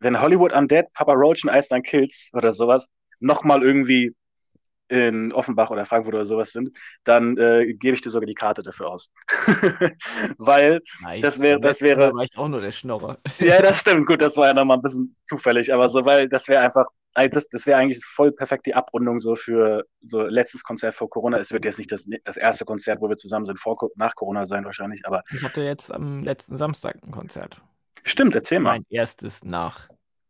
[0.01, 2.89] wenn Hollywood Undead, Papa Roach und Ice Nine Kills oder sowas
[3.21, 4.15] nochmal irgendwie
[4.89, 6.71] in Offenbach oder Frankfurt oder sowas sind,
[7.03, 9.11] dann äh, gebe ich dir sogar die Karte dafür aus.
[10.39, 11.23] Weil, Nice.
[11.23, 13.19] Das wär- Beim das wäre- war ich auch nur der Schnorrer.
[13.39, 16.47] ja, das stimmt, gut, das war ja nochmal ein bisschen zufällig, aber so, weil das
[16.49, 20.63] wäre einfach, also das, das wäre eigentlich voll perfekt die Abrundung so für so letztes
[20.65, 21.39] Konzert vor Corona.
[21.39, 24.47] Es wird jetzt nicht das, das erste Konzert, wo wir zusammen sind, vor, nach Corona
[24.47, 27.63] sein wahrscheinlich, aber Ich hatte jetzt am letzten Samstag ein Konzert.
[28.05, 28.79] stimmt, erzähl mal.
[28.79, 29.89] Mein erstes nach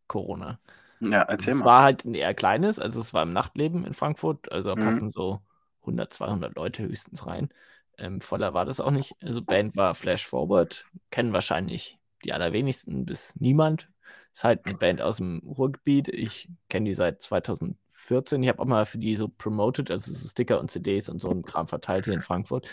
[0.09, 0.61] Corona.
[1.01, 1.65] Ja, erzähl Es mal.
[1.65, 4.77] war halt ein eher kleines, also es war im Nachtleben in Frankfurt, also da Mhm.
[4.77, 5.43] passen so
[5.87, 7.51] 100, 200 Leute höchstens rein.
[7.99, 9.17] Ähm, voller war das auch nicht.
[9.23, 13.91] Also Band war Flash Forward, kennen wahrscheinlich die allerwenigsten bis niemand.
[14.33, 16.09] Ist halt eine Band aus dem Ruhrgebiet.
[16.09, 18.43] Ich kenne die seit 2014.
[18.43, 21.31] Ich habe auch mal für die so promoted, also so Sticker und CDs und so
[21.31, 22.69] ein Kram verteilt hier in Frankfurt.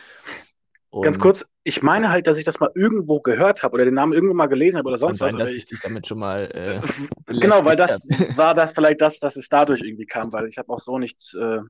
[1.01, 3.95] Ganz Und kurz, ich meine halt, dass ich das mal irgendwo gehört habe oder den
[3.95, 5.31] Namen irgendwo mal gelesen habe oder sonst was.
[5.31, 6.81] sein, dass aber ich dich damit schon mal äh,
[7.39, 10.71] genau, weil das war das vielleicht das, dass es dadurch irgendwie kam, weil ich habe
[10.71, 11.33] auch so nichts.
[11.33, 11.61] Äh,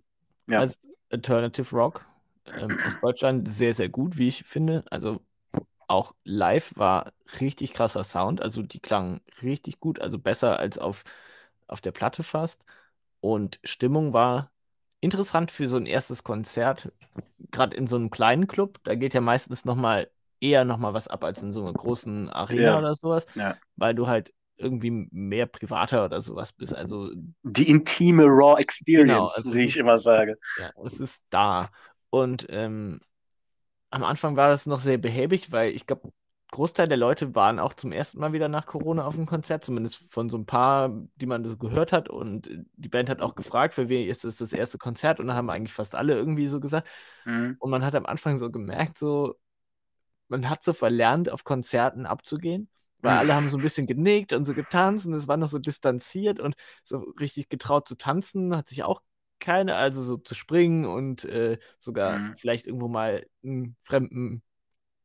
[0.47, 0.59] ja.
[0.59, 0.77] als
[1.09, 2.05] Alternative Rock
[2.59, 4.83] ähm, aus Deutschland sehr, sehr gut, wie ich finde.
[4.89, 5.21] Also
[5.93, 8.41] auch live war richtig krasser Sound.
[8.41, 11.03] Also die klangen richtig gut, also besser als auf,
[11.67, 12.65] auf der Platte fast.
[13.21, 14.51] Und Stimmung war
[15.01, 16.91] interessant für so ein erstes Konzert.
[17.51, 20.09] Gerade in so einem kleinen Club, da geht ja meistens noch mal
[20.41, 22.77] eher noch mal was ab als in so einer großen Arena Ja.
[22.79, 23.57] oder sowas, Ja.
[23.75, 26.73] weil du halt irgendwie mehr privater oder sowas bist.
[26.75, 27.11] Also
[27.43, 30.37] die intime Raw Experience, Genau, also wie ich ist- immer sage.
[30.59, 31.69] Ja, es ist da.
[32.09, 32.99] Und ähm,
[33.93, 36.11] am Anfang war das noch sehr behäbig, weil ich glaube,
[36.51, 39.97] Großteil der Leute waren auch zum ersten Mal wieder nach Corona auf dem Konzert, zumindest
[40.11, 42.09] von so ein paar, die man so gehört hat.
[42.09, 45.19] Und die Band hat auch gefragt, für wen ist es das erste Konzert?
[45.19, 46.87] Und da haben eigentlich fast alle irgendwie so gesagt.
[47.25, 47.55] Mhm.
[47.59, 49.35] Und man hat am Anfang so gemerkt, so,
[50.27, 52.69] man hat so verlernt, auf Konzerten abzugehen.
[52.99, 55.59] Weil alle haben so ein bisschen genickt und so getanzt und es war noch so
[55.59, 59.01] distanziert und so richtig getraut zu tanzen, hat sich auch
[59.43, 62.33] keine, also so zu springen und äh, sogar Mhm.
[62.37, 64.41] vielleicht irgendwo mal einen Fremden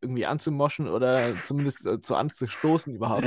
[0.01, 3.27] irgendwie anzumoschen oder zumindest äh, zu anzustoßen überhaupt.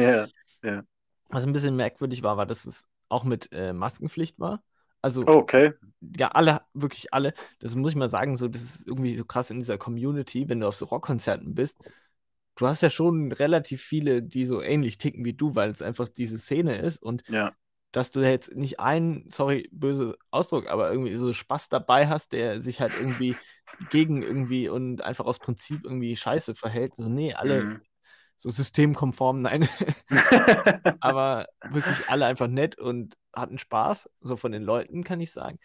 [0.64, 0.84] Ja.
[1.30, 4.64] Was ein bisschen merkwürdig war, war, dass es auch mit äh, Maskenpflicht war.
[5.02, 5.74] Also Oh, okay.
[6.18, 7.34] ja, alle, wirklich alle.
[7.60, 10.60] Das muss ich mal sagen, so, das ist irgendwie so krass in dieser Community, wenn
[10.60, 11.78] du auf so Rockkonzerten bist.
[12.56, 16.10] Du hast ja schon relativ viele, die so ähnlich ticken wie du, weil es einfach
[16.10, 17.56] diese Szene ist und Ja.
[17.92, 22.62] Dass du jetzt nicht einen, sorry, böse Ausdruck, aber irgendwie so Spaß dabei hast, der
[22.62, 23.40] sich halt irgendwie
[23.80, 26.96] gegen irgendwie und einfach aus Prinzip irgendwie scheiße verhält.
[26.96, 27.82] So, nee, alle Mhm.
[28.38, 29.70] so systemkonform, nein.
[31.00, 35.60] aber wirklich alle einfach nett und hatten Spaß, so von den Leuten, kann ich sagen.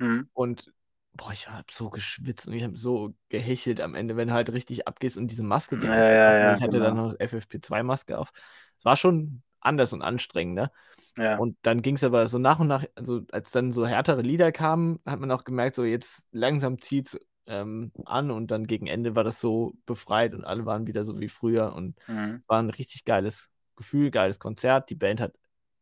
[0.00, 0.28] Mhm.
[0.32, 0.72] Und
[1.14, 4.50] boah, ich habe so geschwitzt und ich habe so gehechelt am Ende, wenn du halt
[4.52, 6.96] richtig abgehst und diese Maske Ja, ja, ja, Ich hatte dann genau.
[6.96, 8.32] noch FFP2-Maske auf.
[8.78, 10.72] Es war schon anders und anstrengender.
[11.16, 11.38] Ja.
[11.38, 14.52] Und dann ging es aber so nach und nach, also als dann so härtere Lieder
[14.52, 18.86] kamen, hat man auch gemerkt, so jetzt langsam zieht es ähm, an und dann gegen
[18.86, 22.42] Ende war das so befreit und alle waren wieder so wie früher und Mhm.
[22.46, 24.90] war ein richtig geiles Gefühl, geiles Konzert.
[24.90, 25.34] Die Band hat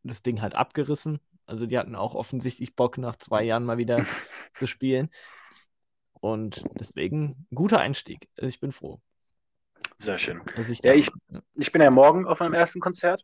[0.03, 1.19] das Ding halt abgerissen.
[1.45, 4.07] Also die hatten auch offensichtlich Bock, nach zwei Jahren mal wieder
[4.57, 5.09] zu spielen.
[6.21, 8.27] Und deswegen guter Einstieg.
[8.37, 8.99] Also ich bin froh,
[9.97, 10.41] Sehr schön.
[10.55, 11.09] ich Ja, ich-.
[11.55, 13.23] Ich bin ja morgen auf meinem ersten Konzert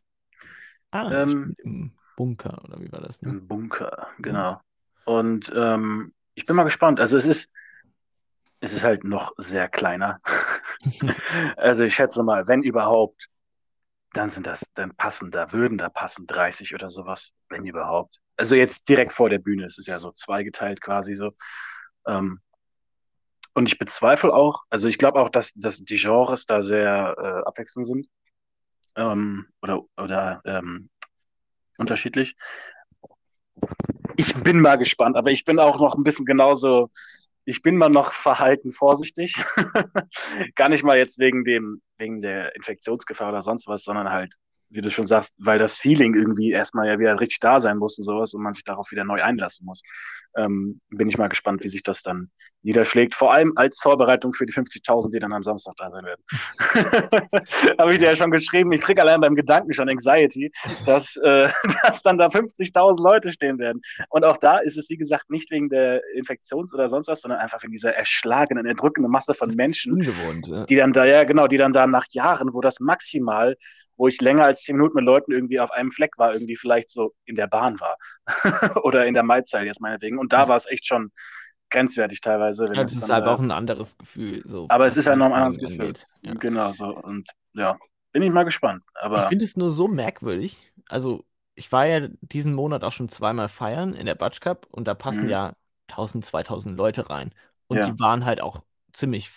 [0.92, 3.22] Ah, ähm, ich bin im Bunker, oder wie war das?
[3.22, 3.30] Ne?
[3.30, 4.60] im Bunker, genau.
[5.06, 7.00] Und ähm, ich bin mal gespannt.
[7.00, 7.50] Also es ist,
[8.60, 10.20] es ist halt noch sehr kleiner.
[11.56, 13.28] Also ich schätze mal, wenn überhaupt,
[14.12, 18.18] dann sind das, dann passen da, würden da passen 30 oder sowas, wenn überhaupt.
[18.36, 21.32] Also jetzt direkt vor der Bühne, es ist ja so zweigeteilt quasi so.
[22.06, 22.40] Ähm,
[23.54, 27.48] und ich bezweifle auch, also ich glaube auch, dass, dass die Genres da sehr äh,
[27.48, 28.06] abwechselnd sind.
[28.96, 30.90] Ähm, oder oder ähm,
[31.80, 32.36] unterschiedlich.
[34.16, 36.90] Ich bin mal gespannt, aber ich bin auch noch ein bisschen genauso,
[37.44, 39.34] ich bin mal noch verhalten vorsichtig.
[40.54, 44.34] Gar nicht mal jetzt wegen dem, wegen der Infektionsgefahr oder sonst was, sondern halt,
[44.68, 47.98] wie du schon sagst, weil das Feeling irgendwie erstmal ja wieder richtig da sein muss
[47.98, 49.82] und sowas und man sich darauf wieder neu einlassen muss.
[50.36, 52.30] Ähm, bin ich mal gespannt, wie sich das dann
[52.62, 53.14] niederschlägt.
[53.14, 56.22] Vor allem als Vorbereitung für die 50.000, die dann am Samstag da sein werden.
[57.78, 60.50] Habe ich dir ja schon geschrieben, ich kriege allein beim Gedanken schon Anxiety,
[60.86, 61.48] dass, äh,
[61.84, 63.80] dass dann da 50.000 Leute stehen werden.
[64.08, 67.40] Und auch da ist es, wie gesagt, nicht wegen der Infektions- oder sonst was, sondern
[67.40, 70.00] einfach wegen dieser erschlagenen, erdrückenden Masse von Menschen.
[70.46, 70.64] Ja.
[70.66, 73.56] die dann da, ja, genau, die dann da nach Jahren, wo das maximal,
[73.96, 76.90] wo ich länger als zehn Minuten mit Leuten irgendwie auf einem Fleck war, irgendwie vielleicht
[76.90, 77.96] so in der Bahn war.
[78.82, 80.18] oder in der Maizeit jetzt meinetwegen.
[80.18, 81.10] Und da war es echt schon
[81.70, 82.64] grenzwertig teilweise.
[82.64, 84.42] Ja, es das ist dann halt auch ein anderes Gefühl.
[84.46, 85.94] So, Aber es ist ja noch ein anderes Gefühl.
[86.22, 86.34] Ja.
[86.34, 86.86] Genau so.
[86.86, 87.78] Und ja,
[88.12, 88.82] bin ich mal gespannt.
[88.92, 90.72] Ich Aber finde es nur so merkwürdig.
[90.88, 94.86] Also, ich war ja diesen Monat auch schon zweimal feiern in der Batsch Cup und
[94.86, 95.30] da passen Mhm.
[95.30, 95.56] ja
[95.88, 97.34] 1000, 2000 Leute rein.
[97.66, 97.86] Und Ja.
[97.86, 99.30] die waren halt auch ziemlich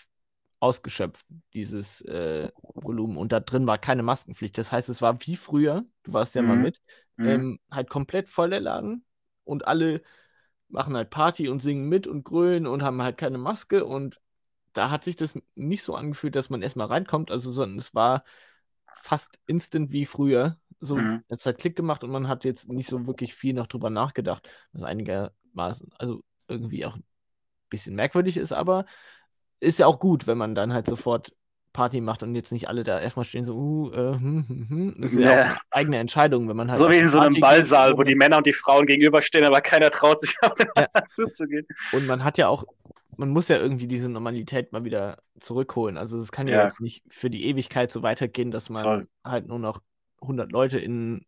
[0.59, 3.17] ausgeschöpft, dieses äh, Volumen.
[3.17, 4.57] Und da drin war keine Maskenpflicht.
[4.57, 6.61] Das heißt, es war wie früher, du warst ja mal Mhm.
[6.61, 6.81] mit,
[7.17, 7.27] mhm.
[7.27, 9.05] ähm, halt komplett voll der Laden
[9.43, 10.01] und alle
[10.73, 14.19] machen halt Party und singen mit und grölen und haben halt keine Maske und
[14.73, 18.23] da hat sich das nicht so angefühlt, dass man erstmal reinkommt, also sondern es war
[18.93, 20.57] fast instant wie früher.
[20.79, 21.23] So, Mhm.
[21.29, 24.49] es hat Klick gemacht und man hat jetzt nicht so wirklich viel noch drüber nachgedacht,
[24.73, 27.03] was einigermaßen, also irgendwie auch ein
[27.69, 28.85] bisschen merkwürdig ist, aber
[29.59, 31.33] ist ja auch gut, wenn man dann halt sofort
[31.73, 34.95] Party macht und jetzt nicht alle da erstmal stehen so, uh, äh, hm, hm, hm.
[35.01, 35.51] Das ist ja, Ja.
[35.53, 38.15] auch eigene Entscheidung, wenn man halt so auf wie in so einem Ballsaal, wo die
[38.15, 40.35] Männer und die Frauen gegenüberstehen, aber keiner traut sich
[40.77, 40.87] Ja.
[41.11, 41.65] zuzugehen.
[41.91, 42.63] Und man hat ja auch,
[43.17, 45.97] man muss ja irgendwie diese Normalität mal wieder zurückholen.
[45.97, 46.63] Also es kann ja, Ja.
[46.63, 49.07] jetzt nicht für die Ewigkeit so weitergehen, dass man Voll.
[49.25, 49.81] halt nur noch
[50.21, 51.25] 100 Leute in ein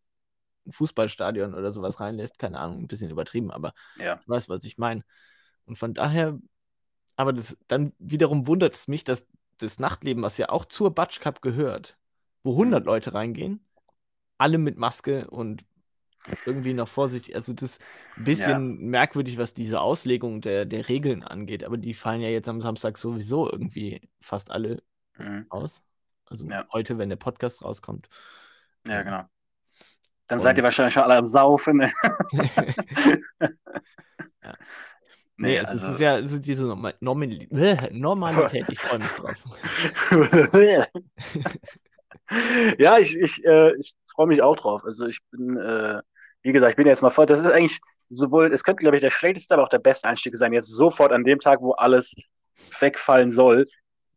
[0.72, 2.40] Fußballstadion oder sowas reinlässt.
[2.40, 4.16] Keine Ahnung, ein bisschen übertrieben, aber Ja.
[4.16, 5.04] du weißt, was ich meine.
[5.66, 6.40] Und von daher,
[7.16, 9.26] aber das, dann wiederum wundert es mich, dass
[9.58, 11.98] das Nachtleben, was ja auch zur Batsch Cup gehört,
[12.44, 12.86] wo 100 Mhm.
[12.88, 13.65] Leute reingehen,
[14.38, 15.63] alle mit Maske und
[16.46, 17.36] irgendwie noch vorsichtig.
[17.36, 17.82] Also das ist
[18.18, 22.50] ein bisschen merkwürdig, was diese Auslegung der, der Regeln angeht, aber die fallen ja jetzt
[22.50, 24.82] am Samstag sowieso irgendwie fast alle
[25.18, 25.46] Mhm.
[25.50, 25.82] aus.
[26.26, 26.65] Also Ja.
[26.74, 28.10] heute, wenn der Podcast rauskommt.
[28.88, 29.24] Ja, genau.
[30.28, 31.78] Dann Und- seid ihr wahrscheinlich schon alle am Saufen.
[31.78, 31.91] ne?
[34.44, 34.54] Ja.
[35.38, 35.91] Nee, nee, es also.
[35.91, 39.36] ist ja es ist diese Norma Normali äh, Normalität, ich freue mich drauf.
[42.80, 44.84] ja, ich, ich, äh, ich freue mich auch drauf.
[44.86, 46.02] Also ich bin, äh,
[46.41, 47.26] wie gesagt, ich bin jetzt noch voll.
[47.26, 50.36] Das ist eigentlich sowohl, es könnte, glaube ich, der schlechteste, aber auch der beste Einstieg
[50.38, 52.15] sein, jetzt sofort an dem Tag, wo alles
[52.80, 53.67] wegfallen soll,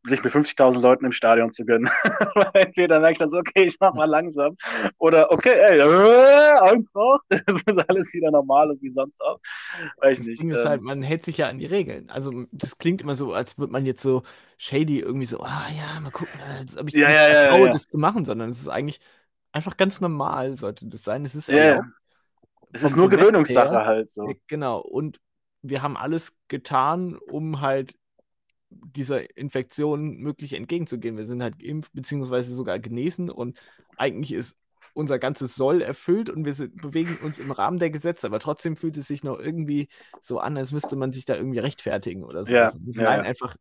[0.09, 1.91] sich mit 50.000 Leuten im Stadion zu gönnen.
[2.55, 4.57] Entweder merke ich dann so, okay, ich mach mal langsam.
[4.99, 7.21] Oder, okay, ey, äh, einfach.
[7.47, 9.39] Das ist alles wieder normal und wie sonst auch.
[10.01, 10.41] Weiß Das nicht.
[10.41, 12.11] Ding ist ähm, halt, man hält sich ja an die Regeln.
[12.11, 14.23] Also, das klingt immer so, als würde man jetzt so
[14.59, 17.57] shady irgendwie so, ah ja, mal gucken, äh, jetzt habe ich Ja, mich ja, ja,
[17.57, 17.73] ja.
[17.73, 19.01] das zu machen, sondern es ist eigentlich
[19.53, 21.25] einfach ganz normal, sollte das sein.
[21.25, 21.89] Es ist Ja, erlaubt.
[22.73, 23.87] es ist nur Gewöhnungssache her.
[23.87, 24.39] halt so.
[24.49, 24.81] Genau.
[24.81, 25.21] Und
[25.63, 27.97] wir haben alles getan, um halt
[28.71, 31.17] dieser Infektion möglich entgegenzugehen.
[31.17, 33.61] Wir sind halt geimpft, beziehungsweise sogar genesen und
[33.97, 34.57] eigentlich ist
[34.95, 38.77] unser ganzes Soll erfüllt und wir sind, bewegen uns im Rahmen der Gesetze, aber trotzdem
[38.77, 39.89] fühlt es sich noch irgendwie
[40.21, 42.53] so an, als müsste man sich da irgendwie rechtfertigen oder so.
[42.53, 43.25] Ja, Das ist nein, ja.
[43.25, 43.57] einfach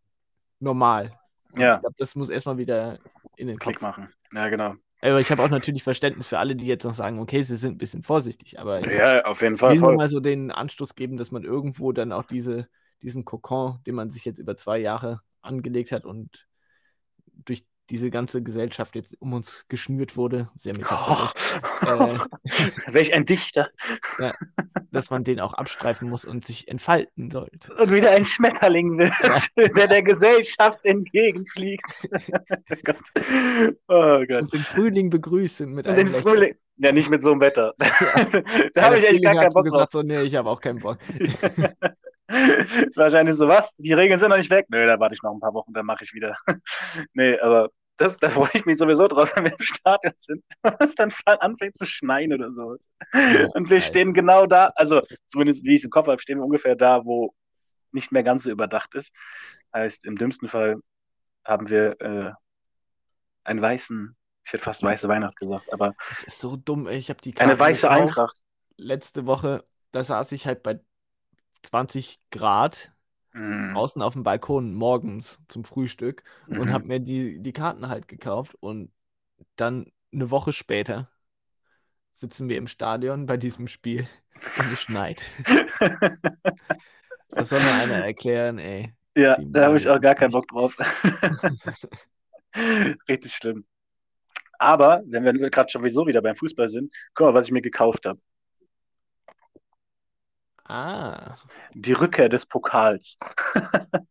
[0.60, 1.14] normal.
[1.54, 1.76] Und Ja.
[1.76, 3.00] ich glaube, das muss erstmal wieder
[3.36, 3.82] in den Klick Kopf.
[3.84, 4.10] machen.
[4.34, 4.76] Ja, genau.
[5.00, 7.76] Aber ich habe auch natürlich Verständnis für alle, die jetzt noch sagen, okay, sie sind
[7.76, 9.76] ein bisschen vorsichtig, aber ich Ja, auf jeden will Fall.
[9.76, 9.96] nur Voll.
[9.96, 12.68] mal so den Anstoß geben, dass man irgendwo dann auch diese,
[13.02, 16.48] diesen Kokon, den man sich jetzt über zwei Jahre angelegt hat und
[17.46, 21.32] durch diese ganze Gesellschaft jetzt um uns geschnürt wurde, sehr metaphorisch,
[21.88, 22.18] Oh.
[22.88, 23.70] Welch ein Dichter.
[24.92, 27.74] dass man den auch abstreifen muss und sich entfalten sollte.
[27.76, 29.14] Und wieder ein Schmetterling wird,
[29.78, 32.10] der der Gesellschaft entgegenfliegt.
[32.70, 32.98] oh Gott.
[33.88, 34.42] Oh Gott.
[34.42, 36.22] Und den Frühling begrüßen mit Und einem den.
[36.22, 36.56] Frühling.
[36.78, 37.74] Ja, nicht mit so einem Wetter.
[37.78, 37.88] da
[38.76, 39.74] Ja, habe der ich echt gar keinen Bock drauf.
[39.74, 40.98] gesagt, so, nee, ich habe auch keinen Bock.
[42.96, 43.76] Wahrscheinlich so, was?
[43.76, 44.66] Die Regeln sind noch nicht weg.
[44.70, 46.36] Nö, da warte ich noch ein paar Wochen, dann mache ich wieder.
[47.14, 50.44] nee, aber das, da freue ich mich sowieso drauf, wenn wir im Stadion sind.
[50.80, 52.90] es dann anfängt zu schneien oder sowas.
[53.54, 53.82] Und wir geil.
[53.82, 57.06] stehen genau da, also zumindest wie ich es im Kopf habe, stehen wir ungefähr da,
[57.06, 57.34] wo
[57.92, 59.12] nicht mehr ganz so überdacht ist.
[59.74, 60.78] Heißt, im dümmsten Fall
[61.46, 62.32] haben wir äh,
[63.44, 66.98] einen weißen, ich hätte fast weiße Weihnacht gesagt, aber Das ist so dumm, ey.
[66.98, 67.90] Ich habe die eine Karten weiße.
[67.90, 68.44] Eintracht.
[68.78, 70.80] Letzte Woche, da saß ich halt bei
[71.68, 72.92] 20 Grad
[73.34, 73.74] Mhm.
[73.74, 76.24] draußen auf dem Balkon morgens zum Frühstück
[76.56, 76.74] und Mhm.
[76.74, 78.92] habe mir die, die Karten halt gekauft und
[79.58, 81.10] dann eine Woche später
[82.14, 84.08] sitzen wir im Stadion bei diesem Spiel
[84.56, 85.22] und es schneit.
[87.36, 88.94] Das soll mir einer erklären, ey.
[89.16, 90.76] ja, da habe ich auch gar keinen Bock drauf.
[93.10, 93.66] Richtig schlimm.
[94.60, 98.06] Aber, wenn wir gerade sowieso wieder beim Fußball sind, guck mal, was ich mir gekauft
[98.06, 98.20] habe.
[100.70, 101.36] Ah,
[101.74, 103.18] Die Rückkehr des Pokals.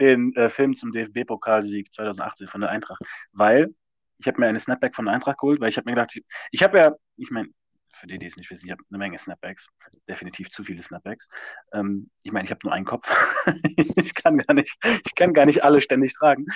[0.00, 3.02] Den äh, Film zum DFB-Pokalsieg 2018 von der Eintracht.
[3.32, 3.74] Weil
[4.18, 6.24] ich habe mir eine Snapback von der Eintracht geholt, weil ich habe mir gedacht, ich,
[6.50, 7.48] ich habe ja, ich meine,
[7.92, 9.68] für die, die es nicht wissen, ich habe eine Menge Snapbacks.
[10.08, 11.28] Definitiv zu viele Snapbacks.
[11.72, 13.08] Ähm, ich meine, ich habe nur einen Kopf.
[13.96, 16.46] ich kann gar nicht, ich kann gar nicht alle ständig tragen.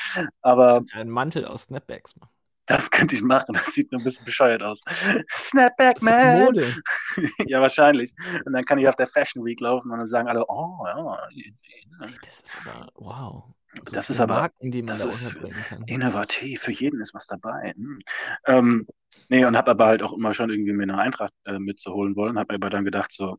[0.40, 2.30] Aber ein Mantel aus Snapbacks machen.
[2.66, 3.54] Das könnte ich machen.
[3.54, 4.80] Das sieht nur ein bisschen bescheuert aus.
[5.38, 6.44] Snapback, man!
[6.44, 6.74] Mode.
[7.46, 8.14] ja, wahrscheinlich.
[8.44, 11.28] Und dann kann ich auf der Fashion Week laufen und dann sagen alle, oh, ja,
[12.00, 13.44] Ey, das ist aber, wow.
[13.74, 15.38] So Das ist aber- Marken, die man das da ist
[15.86, 17.72] innovativ, für jeden ist was dabei.
[17.74, 18.00] Hm.
[18.46, 18.86] Ähm,
[19.28, 22.38] nee, und habe aber halt auch immer schon irgendwie mir eine Eintracht äh, mitzuholen wollen.
[22.38, 23.38] Habe aber dann gedacht so,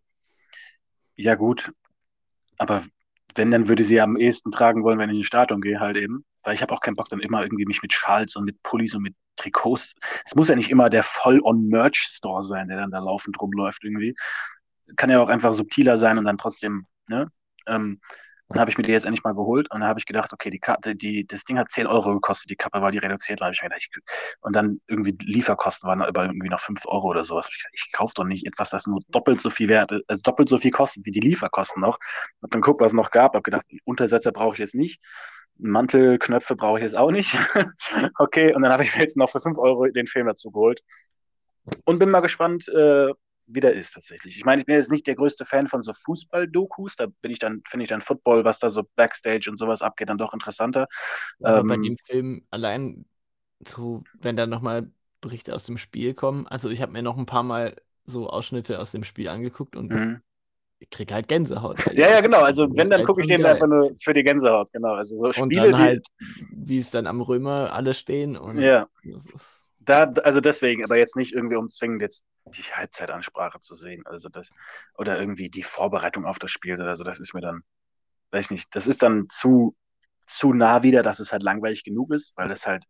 [1.16, 1.72] ja gut,
[2.58, 2.84] aber
[3.36, 5.98] wenn, dann würde sie am ehesten tragen wollen, wenn ich in die Stadion gehe, halt
[5.98, 6.26] eben.
[6.44, 8.94] Weil ich habe auch keinen Bock, dann immer irgendwie mich mit Schals und mit Pullis
[8.96, 9.94] und mit Trikots.
[10.26, 14.16] Es muss ja nicht immer der Voll-on-Merch-Store sein, der dann da laufend rumläuft irgendwie.
[14.96, 17.32] Kann ja auch einfach subtiler sein und dann trotzdem, ne?
[17.68, 18.00] Ähm,
[18.50, 20.50] dann habe ich mir die jetzt endlich mal geholt und dann habe ich gedacht, okay,
[20.50, 23.48] die Karte, die, das Ding hat 10 Euro gekostet, die Kappe, weil die reduziert war.
[23.48, 24.02] Hab ich mir gedacht, ich,
[24.42, 27.50] und dann irgendwie Lieferkosten waren über irgendwie noch 5 Euro oder sowas.
[27.50, 30.58] Ich, ich kaufe doch nicht etwas, das nur doppelt so viel wert also doppelt so
[30.58, 31.98] viel kostet wie die Lieferkosten noch.
[32.42, 35.02] Hab dann geguckt, was es noch gab, hab gedacht, Untersetzer brauche ich jetzt nicht.
[35.58, 37.36] Mantelknöpfe brauche ich jetzt auch nicht.
[38.20, 40.82] okay, und dann habe ich mir jetzt noch für 5 Euro den Film dazu geholt.
[41.86, 43.10] Und bin mal gespannt, äh,
[43.48, 44.38] wie der ist tatsächlich.
[44.38, 46.96] Ich meine, ich bin jetzt nicht der größte Fan von so Fußball-Dokus.
[46.96, 50.10] Da bin ich dann, finde ich dann Football, was da so Backstage und sowas abgeht,
[50.10, 50.88] dann doch interessanter.
[51.42, 53.06] Aber bei Ähm, dem Film allein,
[53.68, 57.26] so, wenn da nochmal Berichte aus dem Spiel kommen, also ich habe mir noch ein
[57.26, 60.22] paar Mal so Ausschnitte aus dem Spiel angeguckt und Mhm.
[60.84, 61.86] Ich krieg halt Gänsehaut.
[61.86, 62.42] weil Ja, ja, genau.
[62.42, 63.54] Also wenn, dann halt gucke ich den geil.
[63.54, 64.94] einfach nur für die Gänsehaut, genau.
[64.94, 65.82] Also so Und Spiele, dann die.
[65.82, 66.08] halt,
[66.52, 71.16] wie es dann am Römer alle stehen und Ja, ist, da, also deswegen, aber jetzt
[71.16, 74.04] nicht irgendwie um zwingend jetzt die Halbzeitansprache zu sehen.
[74.06, 74.50] Also das,
[74.98, 77.64] oder irgendwie die Vorbereitung auf das Spiel oder so, das ist mir dann,
[78.32, 79.76] weiß ich nicht, das ist dann zu,
[80.28, 82.86] zu nah wieder, dass es halt langweilig genug ist, weil das halt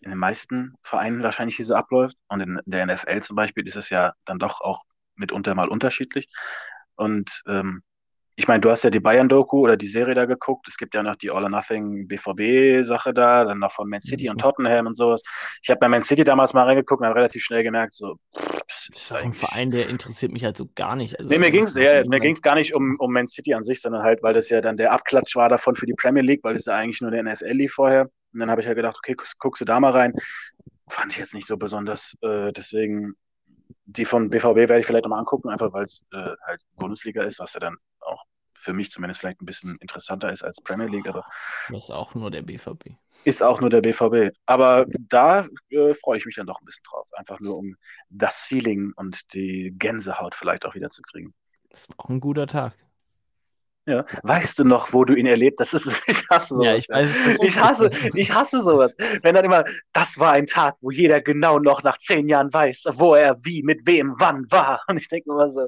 [0.00, 2.16] in den meisten Vereinen wahrscheinlich hier so abläuft.
[2.28, 4.82] Und in der NFL zum Beispiel ist es ja dann doch auch
[5.14, 6.28] mitunter mal unterschiedlich.
[6.96, 7.82] Und ähm,
[8.34, 10.66] ich meine, du hast ja die Bayern-Doku oder die Serie da geguckt.
[10.66, 14.30] Es gibt ja noch die All or Nothing BVB-Sache da, dann noch von Man City
[14.30, 15.22] und Tottenham und sowas.
[15.62, 18.88] Ich habe bei Man City damals mal reingeguckt und habe relativ schnell gemerkt, so, das
[18.94, 21.18] ist ein Verein, der interessiert mich halt so gar nicht.
[21.18, 24.02] Also, nee, mir ging es ja, gar nicht um, um Man City an sich, sondern
[24.02, 26.64] halt, weil das ja dann der Abklatsch war davon für die Premier League, weil das
[26.64, 28.08] ja eigentlich nur der NFL lief vorher.
[28.32, 30.12] Und dann habe ich ja gedacht, okay, guckst, guckst du da mal rein.
[30.88, 32.16] Fand ich jetzt nicht so besonders.
[32.22, 33.14] Äh, deswegen,
[33.84, 37.38] die von BVB werde ich vielleicht nochmal angucken, einfach weil es äh, halt Bundesliga ist,
[37.38, 38.22] was ja dann auch
[38.54, 41.08] für mich zumindest vielleicht ein bisschen interessanter ist als Premier League.
[41.08, 41.24] Aber
[41.70, 42.90] ist auch nur der BVB.
[43.24, 44.34] Ist auch nur der BVB.
[44.46, 47.08] Aber da äh, freue ich mich dann doch ein bisschen drauf.
[47.14, 47.76] Einfach nur um
[48.08, 51.34] das Feeling und die Gänsehaut vielleicht auch wieder zu kriegen.
[51.70, 52.74] Das war auch ein guter Tag.
[53.84, 54.04] Ja.
[54.22, 55.74] Weißt du noch, wo du ihn erlebt hast?
[55.74, 56.66] Das ist, ich hasse sowas.
[56.66, 57.10] Ja, ich, weiß,
[57.42, 58.96] ich, hasse, ich hasse sowas.
[59.22, 62.84] Wenn dann immer, das war ein Tag, wo jeder genau noch nach zehn Jahren weiß,
[62.92, 64.82] wo er wie, mit wem, wann war.
[64.88, 65.66] Und ich denke immer so,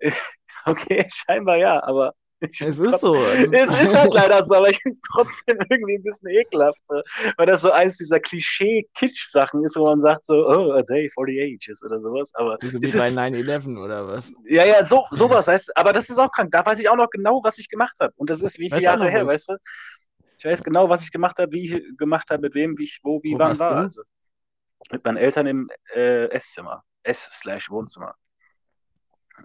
[0.66, 3.14] okay, scheinbar ja, aber es ist so.
[3.14, 7.00] Es ist halt leider so, aber ich finde es trotzdem irgendwie ein bisschen ekelhaft, so,
[7.36, 11.26] weil das so eins dieser Klischee-Kitsch-Sachen ist, wo man sagt so, oh, a day for
[11.26, 12.30] the ages oder sowas.
[12.34, 14.32] Aber so wie bei 9-11 oder was?
[14.48, 16.50] Ja, ja, so, sowas heißt, aber das ist auch krank.
[16.50, 18.12] Da weiß ich auch noch genau, was ich gemacht habe.
[18.16, 19.56] Und das ist wie viele Jahre her, weißt du?
[20.38, 23.00] Ich weiß genau, was ich gemacht habe, wie ich gemacht habe, mit wem, wie ich,
[23.02, 23.76] wo, wie, wo wann war.
[23.76, 24.02] Also,
[24.90, 26.82] mit meinen Eltern im äh, Esszimmer.
[27.02, 28.14] S-Wohnzimmer.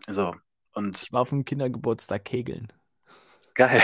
[0.08, 0.36] So.
[0.74, 2.72] Und ich war auf dem Kindergeburtstag kegeln.
[3.56, 3.82] Geil.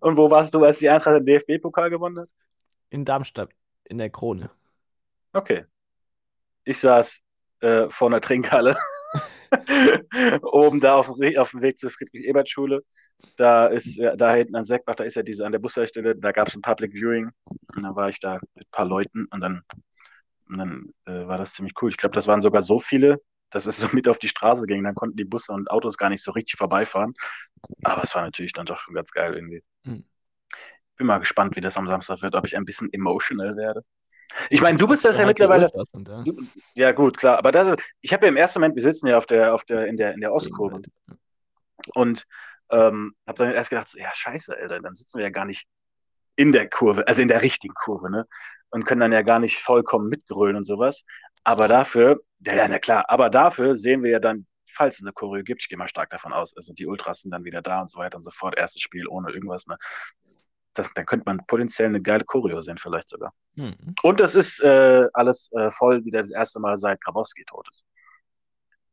[0.00, 2.28] Und wo warst du, als die Eintracht den DFB-Pokal gewonnen hat?
[2.90, 3.50] In Darmstadt,
[3.84, 4.50] in der Krone.
[5.32, 5.64] Okay.
[6.64, 7.20] Ich saß
[7.60, 8.76] äh, vor einer Trinkhalle.
[10.42, 12.82] Oben da auf, auf, dem Weg zur Friedrich-Ebert-Schule.
[13.36, 16.48] Da ist, da hinten an Seckbach, da ist ja diese an der Bushaltestelle, da gab
[16.48, 17.30] es ein Public Viewing.
[17.48, 19.62] Und dann war ich da mit ein paar Leuten und dann,
[20.48, 21.90] und dann äh, war das ziemlich cool.
[21.90, 24.84] Ich glaube, das waren sogar so viele, dass es so mit auf die Straße ging.
[24.84, 27.14] Dann konnten die Busse und Autos gar nicht so richtig vorbeifahren.
[27.84, 29.62] Aber es war natürlich dann doch schon ganz geil irgendwie.
[29.84, 30.04] Hm.
[30.96, 33.84] Bin mal gespannt, wie das am Samstag wird, ob ich ein bisschen emotional werde.
[34.48, 35.68] Ich meine, du bist das ja, ja mittlerweile.
[35.92, 36.22] Und, ja.
[36.22, 36.36] Du,
[36.74, 36.92] ja.
[36.92, 37.38] gut, klar.
[37.38, 39.64] Aber das ist, ich habe ja im ersten Moment, wir sitzen ja auf der, auf
[39.64, 40.82] der, in der, in der Ostkurve.
[41.94, 42.26] Und
[42.70, 45.66] ähm, habe dann erst gedacht, so, ja, scheiße, Alter, dann sitzen wir ja gar nicht
[46.36, 48.26] in der Kurve, also in der richtigen Kurve, ne?
[48.70, 51.04] Und können dann ja gar nicht vollkommen mitgrölen und sowas.
[51.44, 55.12] Aber dafür, ja, ja, na klar, aber dafür sehen wir ja dann, falls es eine
[55.12, 57.80] Choreo gibt, ich gehe mal stark davon aus, also die Ultras sind dann wieder da
[57.80, 59.76] und so weiter und so fort, erstes Spiel ohne irgendwas, ne?
[60.74, 63.32] Das, dann könnte man potenziell eine geile Choreo sehen, vielleicht sogar.
[63.56, 63.94] Mhm.
[64.02, 67.84] Und das ist äh, alles äh, voll wieder das erste Mal seit Grabowski tot ist.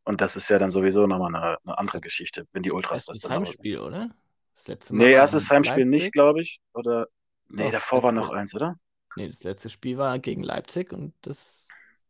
[0.03, 3.19] Und das ist ja dann sowieso nochmal eine, eine andere Geschichte, wenn die Ultras das,
[3.19, 4.09] das dann Heimspiel, oder?
[4.55, 6.03] Das letzte Mal nee, erstes Heimspiel Leipzig?
[6.03, 6.61] nicht, glaube ich.
[6.73, 7.07] Oder
[7.49, 8.75] nee, Doch, davor war noch eins, oder?
[9.15, 11.66] Nee, das letzte Spiel war gegen Leipzig und das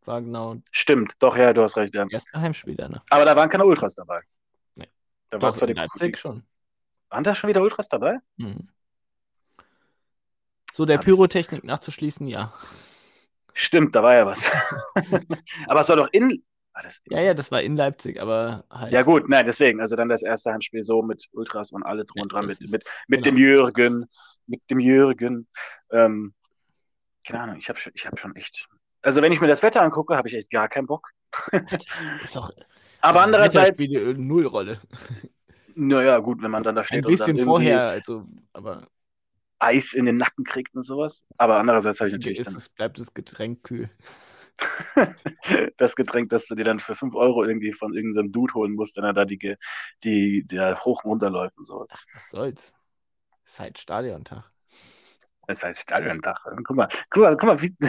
[0.07, 0.57] war genau.
[0.71, 1.93] Stimmt, doch, ja, du hast recht.
[1.93, 2.05] Ja.
[2.09, 3.03] Erste Heimspiel danach.
[3.09, 4.21] Aber da waren keine Ultras dabei.
[4.75, 4.87] Nee.
[5.29, 6.43] Da war zwar die Leipzig schon.
[7.09, 8.17] Waren da schon wieder Ultras dabei?
[8.37, 8.69] Mhm.
[10.73, 12.53] So, der Pyrotechnik nachzuschließen, ja.
[13.53, 14.51] Stimmt, da war ja was.
[15.67, 16.43] aber es war doch in.
[16.73, 18.91] War in ja, ja, das war in Leipzig, aber halt.
[18.91, 19.81] Ja, gut, nein, deswegen.
[19.81, 22.61] Also dann das erste Heimspiel so mit Ultras und alle drum ja, und dran, mit,
[22.61, 23.23] mit, mit genau.
[23.23, 24.05] dem Jürgen.
[24.45, 25.47] Mit dem Jürgen.
[25.91, 26.35] Ähm,
[27.25, 28.67] keine Ahnung, ich habe ich hab schon echt
[29.07, 31.11] also wenn ich mir das Wetter angucke, habe ich echt gar keinen Bock.
[32.23, 32.51] ist auch,
[32.99, 33.81] Aber andererseits.
[33.81, 34.81] spielt eine Nullrolle.
[35.75, 37.05] Naja, gut, wenn man dann da steht.
[37.05, 38.89] Ein bisschen vorher, also, aber.
[39.59, 41.25] Eis in den Nacken kriegt und sowas.
[41.37, 42.39] Aber andererseits habe ich natürlich.
[42.39, 43.89] Ist es, bleibt das Getränk kühl.
[45.77, 48.97] das Getränk, das du dir dann für 5 Euro irgendwie von irgendeinem Dude holen musst,
[48.97, 49.55] wenn er da die,
[50.03, 51.87] die, der hoch runterläuft und sowas.
[51.93, 52.73] Ach, was soll's.
[53.45, 54.51] Ist halt Stadiontag.
[55.47, 56.41] Ist halt Stadiontag.
[56.65, 57.73] Guck mal, guck mal, guck mal, wie.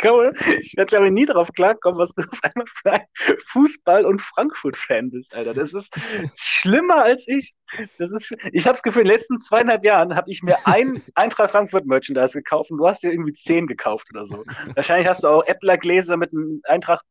[0.00, 0.32] Ich glaube,
[0.62, 3.04] ich werde, glaube ich, nie darauf klarkommen, was du auf einmal für ein
[3.52, 5.52] Fußball- und Frankfurt-Fan bist, Alter.
[5.52, 5.94] Das ist
[6.36, 7.52] schlimmer als ich.
[7.98, 11.02] Das ist, ich habe das Gefühl, in den letzten zweieinhalb Jahren habe ich mir ein
[11.16, 14.42] Eintracht Frankfurt-Merchandise gekauft und du hast dir irgendwie zehn gekauft oder so.
[14.74, 17.04] Wahrscheinlich hast du auch Äppler-Gläser mit einem Eintracht.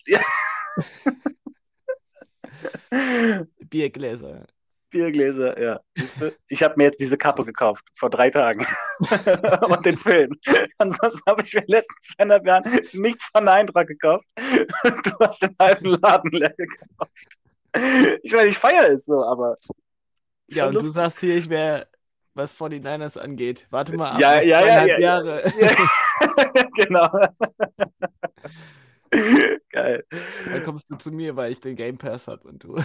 [3.69, 4.47] Biergläser.
[4.89, 5.79] Biergläser, ja.
[6.47, 8.65] Ich habe mir jetzt diese Kappe gekauft, vor drei Tagen.
[9.67, 10.37] und den Film.
[10.77, 14.25] Ansonsten habe ich mir in den letzten zweieinhalb Jahren nichts von Eintracht gekauft.
[14.83, 17.11] du hast den halben Laden leer gekauft.
[18.23, 19.57] Ich meine, ich feiere es so, aber.
[20.47, 20.89] Ja, und lustig.
[20.89, 21.87] du sagst hier, ich wäre,
[22.33, 23.67] was 49ers angeht.
[23.69, 24.19] Warte mal ab.
[24.19, 25.43] Ja, ja, ja, ja, Jahre.
[25.59, 26.63] ja.
[26.75, 27.09] genau.
[29.69, 30.05] Geil.
[30.45, 32.81] Dann kommst du zu mir, weil ich den Game Pass habe und du.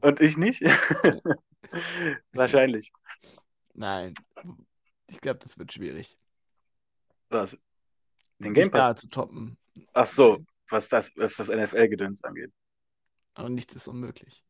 [0.00, 0.62] Und ich nicht?
[2.32, 2.92] Wahrscheinlich.
[3.74, 4.14] Nein.
[5.08, 6.16] Ich glaube, das wird schwierig.
[7.28, 7.58] Was?
[8.38, 8.86] Den Game Pass?
[8.86, 9.56] Da zu toppen.
[9.92, 12.52] Ach so, was das, was das NFL-Gedöns angeht.
[13.34, 14.44] Aber nichts ist unmöglich.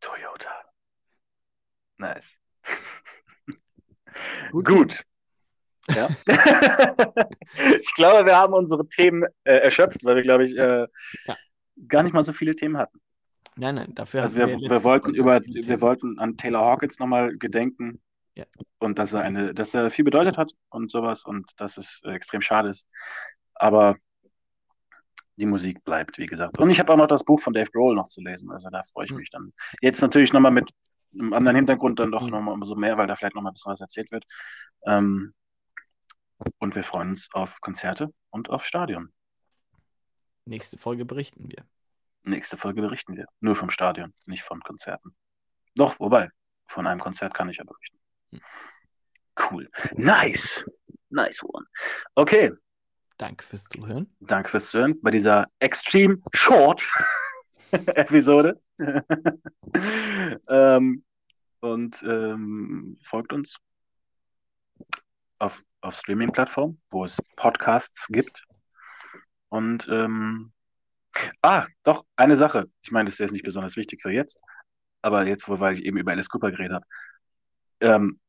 [0.00, 0.50] Toyota.
[1.96, 2.38] Nice.
[4.52, 4.66] Gut.
[4.66, 5.04] Gut.
[5.94, 6.08] Ja.
[7.80, 10.86] ich glaube, wir haben unsere Themen äh, erschöpft, weil wir, glaube ich, äh,
[11.26, 11.36] Ja.
[11.88, 13.00] gar nicht mal so viele Themen hatten.
[13.56, 15.80] Nein, nein, dafür Also wir, letzte wir wollten über, wir Themen.
[15.80, 18.00] wollten an Taylor Hawkins nochmal gedenken
[18.34, 18.44] Ja.
[18.78, 22.10] und dass er eine, dass er viel bedeutet hat und sowas und dass es äh,
[22.12, 22.86] extrem schade ist.
[23.54, 23.96] Aber
[25.36, 26.58] die Musik bleibt, wie gesagt.
[26.58, 28.50] Und ich habe auch noch das Buch von Dave Grohl noch zu lesen.
[28.50, 29.16] Also da freue ich Mhm.
[29.18, 29.52] mich dann.
[29.80, 30.70] Jetzt natürlich nochmal mit
[31.14, 32.30] einem anderen Hintergrund dann doch Mhm.
[32.30, 34.24] nochmal umso mehr, weil da vielleicht nochmal ein bisschen was erzählt wird.
[34.86, 35.32] Ähm,
[36.58, 39.12] und wir freuen uns auf Konzerte und auf Stadion.
[40.44, 41.66] Nächste Folge berichten wir.
[42.22, 43.26] Nächste Folge berichten wir.
[43.40, 45.14] Nur vom Stadion, nicht von Konzerten.
[45.74, 46.30] Doch, wobei,
[46.66, 47.98] von einem Konzert kann ich ja berichten.
[48.32, 48.40] Hm.
[49.50, 49.70] Cool.
[49.94, 50.64] Nice.
[51.10, 51.66] Nice one.
[52.14, 52.52] Okay,
[53.18, 54.06] Danke fürs Zuhören.
[54.20, 56.86] danke fürs Zuhören bei dieser Extreme Short
[57.72, 58.60] Episode.
[60.48, 61.04] ähm,
[61.60, 63.56] und ähm, folgt uns
[65.38, 68.44] auf, auf Streaming-Plattformen, wo es Podcasts gibt.
[69.48, 70.52] Und ähm,
[71.42, 72.70] ah, doch, eine Sache.
[72.82, 74.40] Ich meine, das ist jetzt nicht besonders wichtig für jetzt,
[75.02, 76.86] aber jetzt, wo, weil ich eben über Alice Cooper geredet habe.
[77.80, 78.20] Ähm,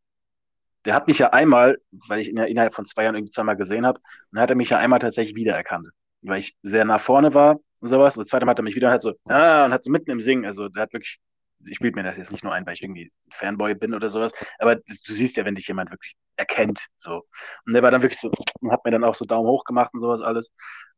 [0.86, 3.58] der hat mich ja einmal, weil ich ihn ja innerhalb von zwei Jahren irgendwie zweimal
[3.58, 4.00] gesehen habe,
[4.32, 5.90] dann hat er mich ja einmal tatsächlich wiedererkannt.
[6.22, 8.16] Weil ich sehr nah vorne war und sowas.
[8.16, 9.92] Und das zweite Mal hat er mich wieder und hat so, ah, und hat so
[9.92, 11.20] mitten im Singen, also der hat wirklich,
[11.68, 14.32] ich spiele mir das jetzt nicht nur ein, weil ich irgendwie Fanboy bin oder sowas,
[14.60, 14.84] aber du
[15.14, 17.28] siehst ja, wenn dich jemand wirklich erkennt, so.
[17.66, 18.32] Und der war dann wirklich so,
[18.62, 20.54] und hat mir dann auch so Daumen hoch gemacht und sowas alles.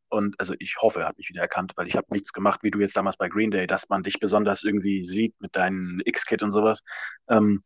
[0.08, 2.70] Und also ich hoffe, er hat mich wieder erkannt, weil ich habe nichts gemacht, wie
[2.70, 6.42] du jetzt damals bei Green Day, dass man dich besonders irgendwie sieht mit deinem X-Kit
[6.42, 6.82] und sowas.
[7.28, 7.64] Ähm,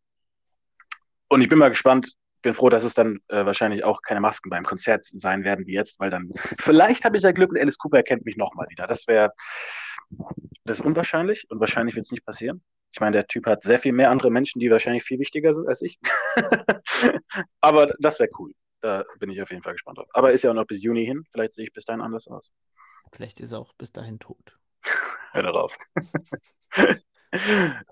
[1.29, 4.51] und ich bin mal gespannt, bin froh, dass es dann äh, wahrscheinlich auch keine Masken
[4.51, 6.31] beim Konzert sein werden wie jetzt, weil dann
[6.61, 8.87] vielleicht habe ich ja Glück und Alice Cooper erkennt mich nochmal wieder.
[8.87, 9.33] Das wäre,
[10.65, 12.63] das ist unwahrscheinlich und wahrscheinlich wird es nicht passieren.
[12.97, 15.69] Ich meine, der Typ hat sehr viel mehr andere Menschen, die wahrscheinlich viel wichtiger sind
[15.69, 15.99] als ich.
[17.61, 18.55] Aber das wäre cool.
[18.81, 20.09] Da bin ich auf jeden Fall gespannt drauf.
[20.15, 21.23] Aber ist ja auch noch bis Juni hin.
[21.31, 22.51] Vielleicht sehe ich bis dahin anders aus.
[23.13, 24.57] Vielleicht ist er auch bis dahin tot.
[25.33, 25.77] Hör darauf.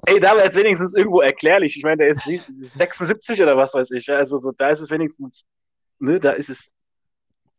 [0.06, 1.76] Ey, da war jetzt wenigstens irgendwo erklärlich.
[1.76, 4.10] Ich meine, der ist 76 oder was weiß ich.
[4.10, 5.44] Also so, da ist es wenigstens,
[5.98, 6.72] ne, da ist es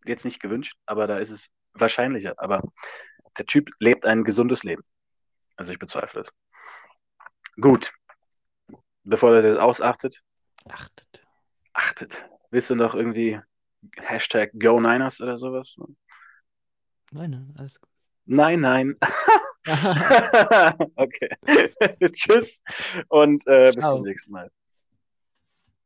[0.03, 2.33] jetzt nicht gewünscht, aber da ist es wahrscheinlicher.
[2.37, 2.59] Aber
[3.37, 4.81] der Typ lebt ein gesundes Leben.
[5.57, 6.33] Also ich bezweifle es.
[7.59, 7.93] Gut.
[9.03, 10.21] Bevor das ausachtet,
[10.67, 11.23] Achtet.
[11.73, 12.25] achtet.
[12.49, 13.39] Willst du noch irgendwie
[13.97, 15.77] Hashtag Go Niners oder sowas?
[17.11, 17.89] Nein, nein, alles gut.
[18.25, 18.95] Nein, nein.
[20.95, 21.29] okay.
[22.11, 22.61] Tschüss
[23.09, 24.51] und äh, bis zum nächsten Mal.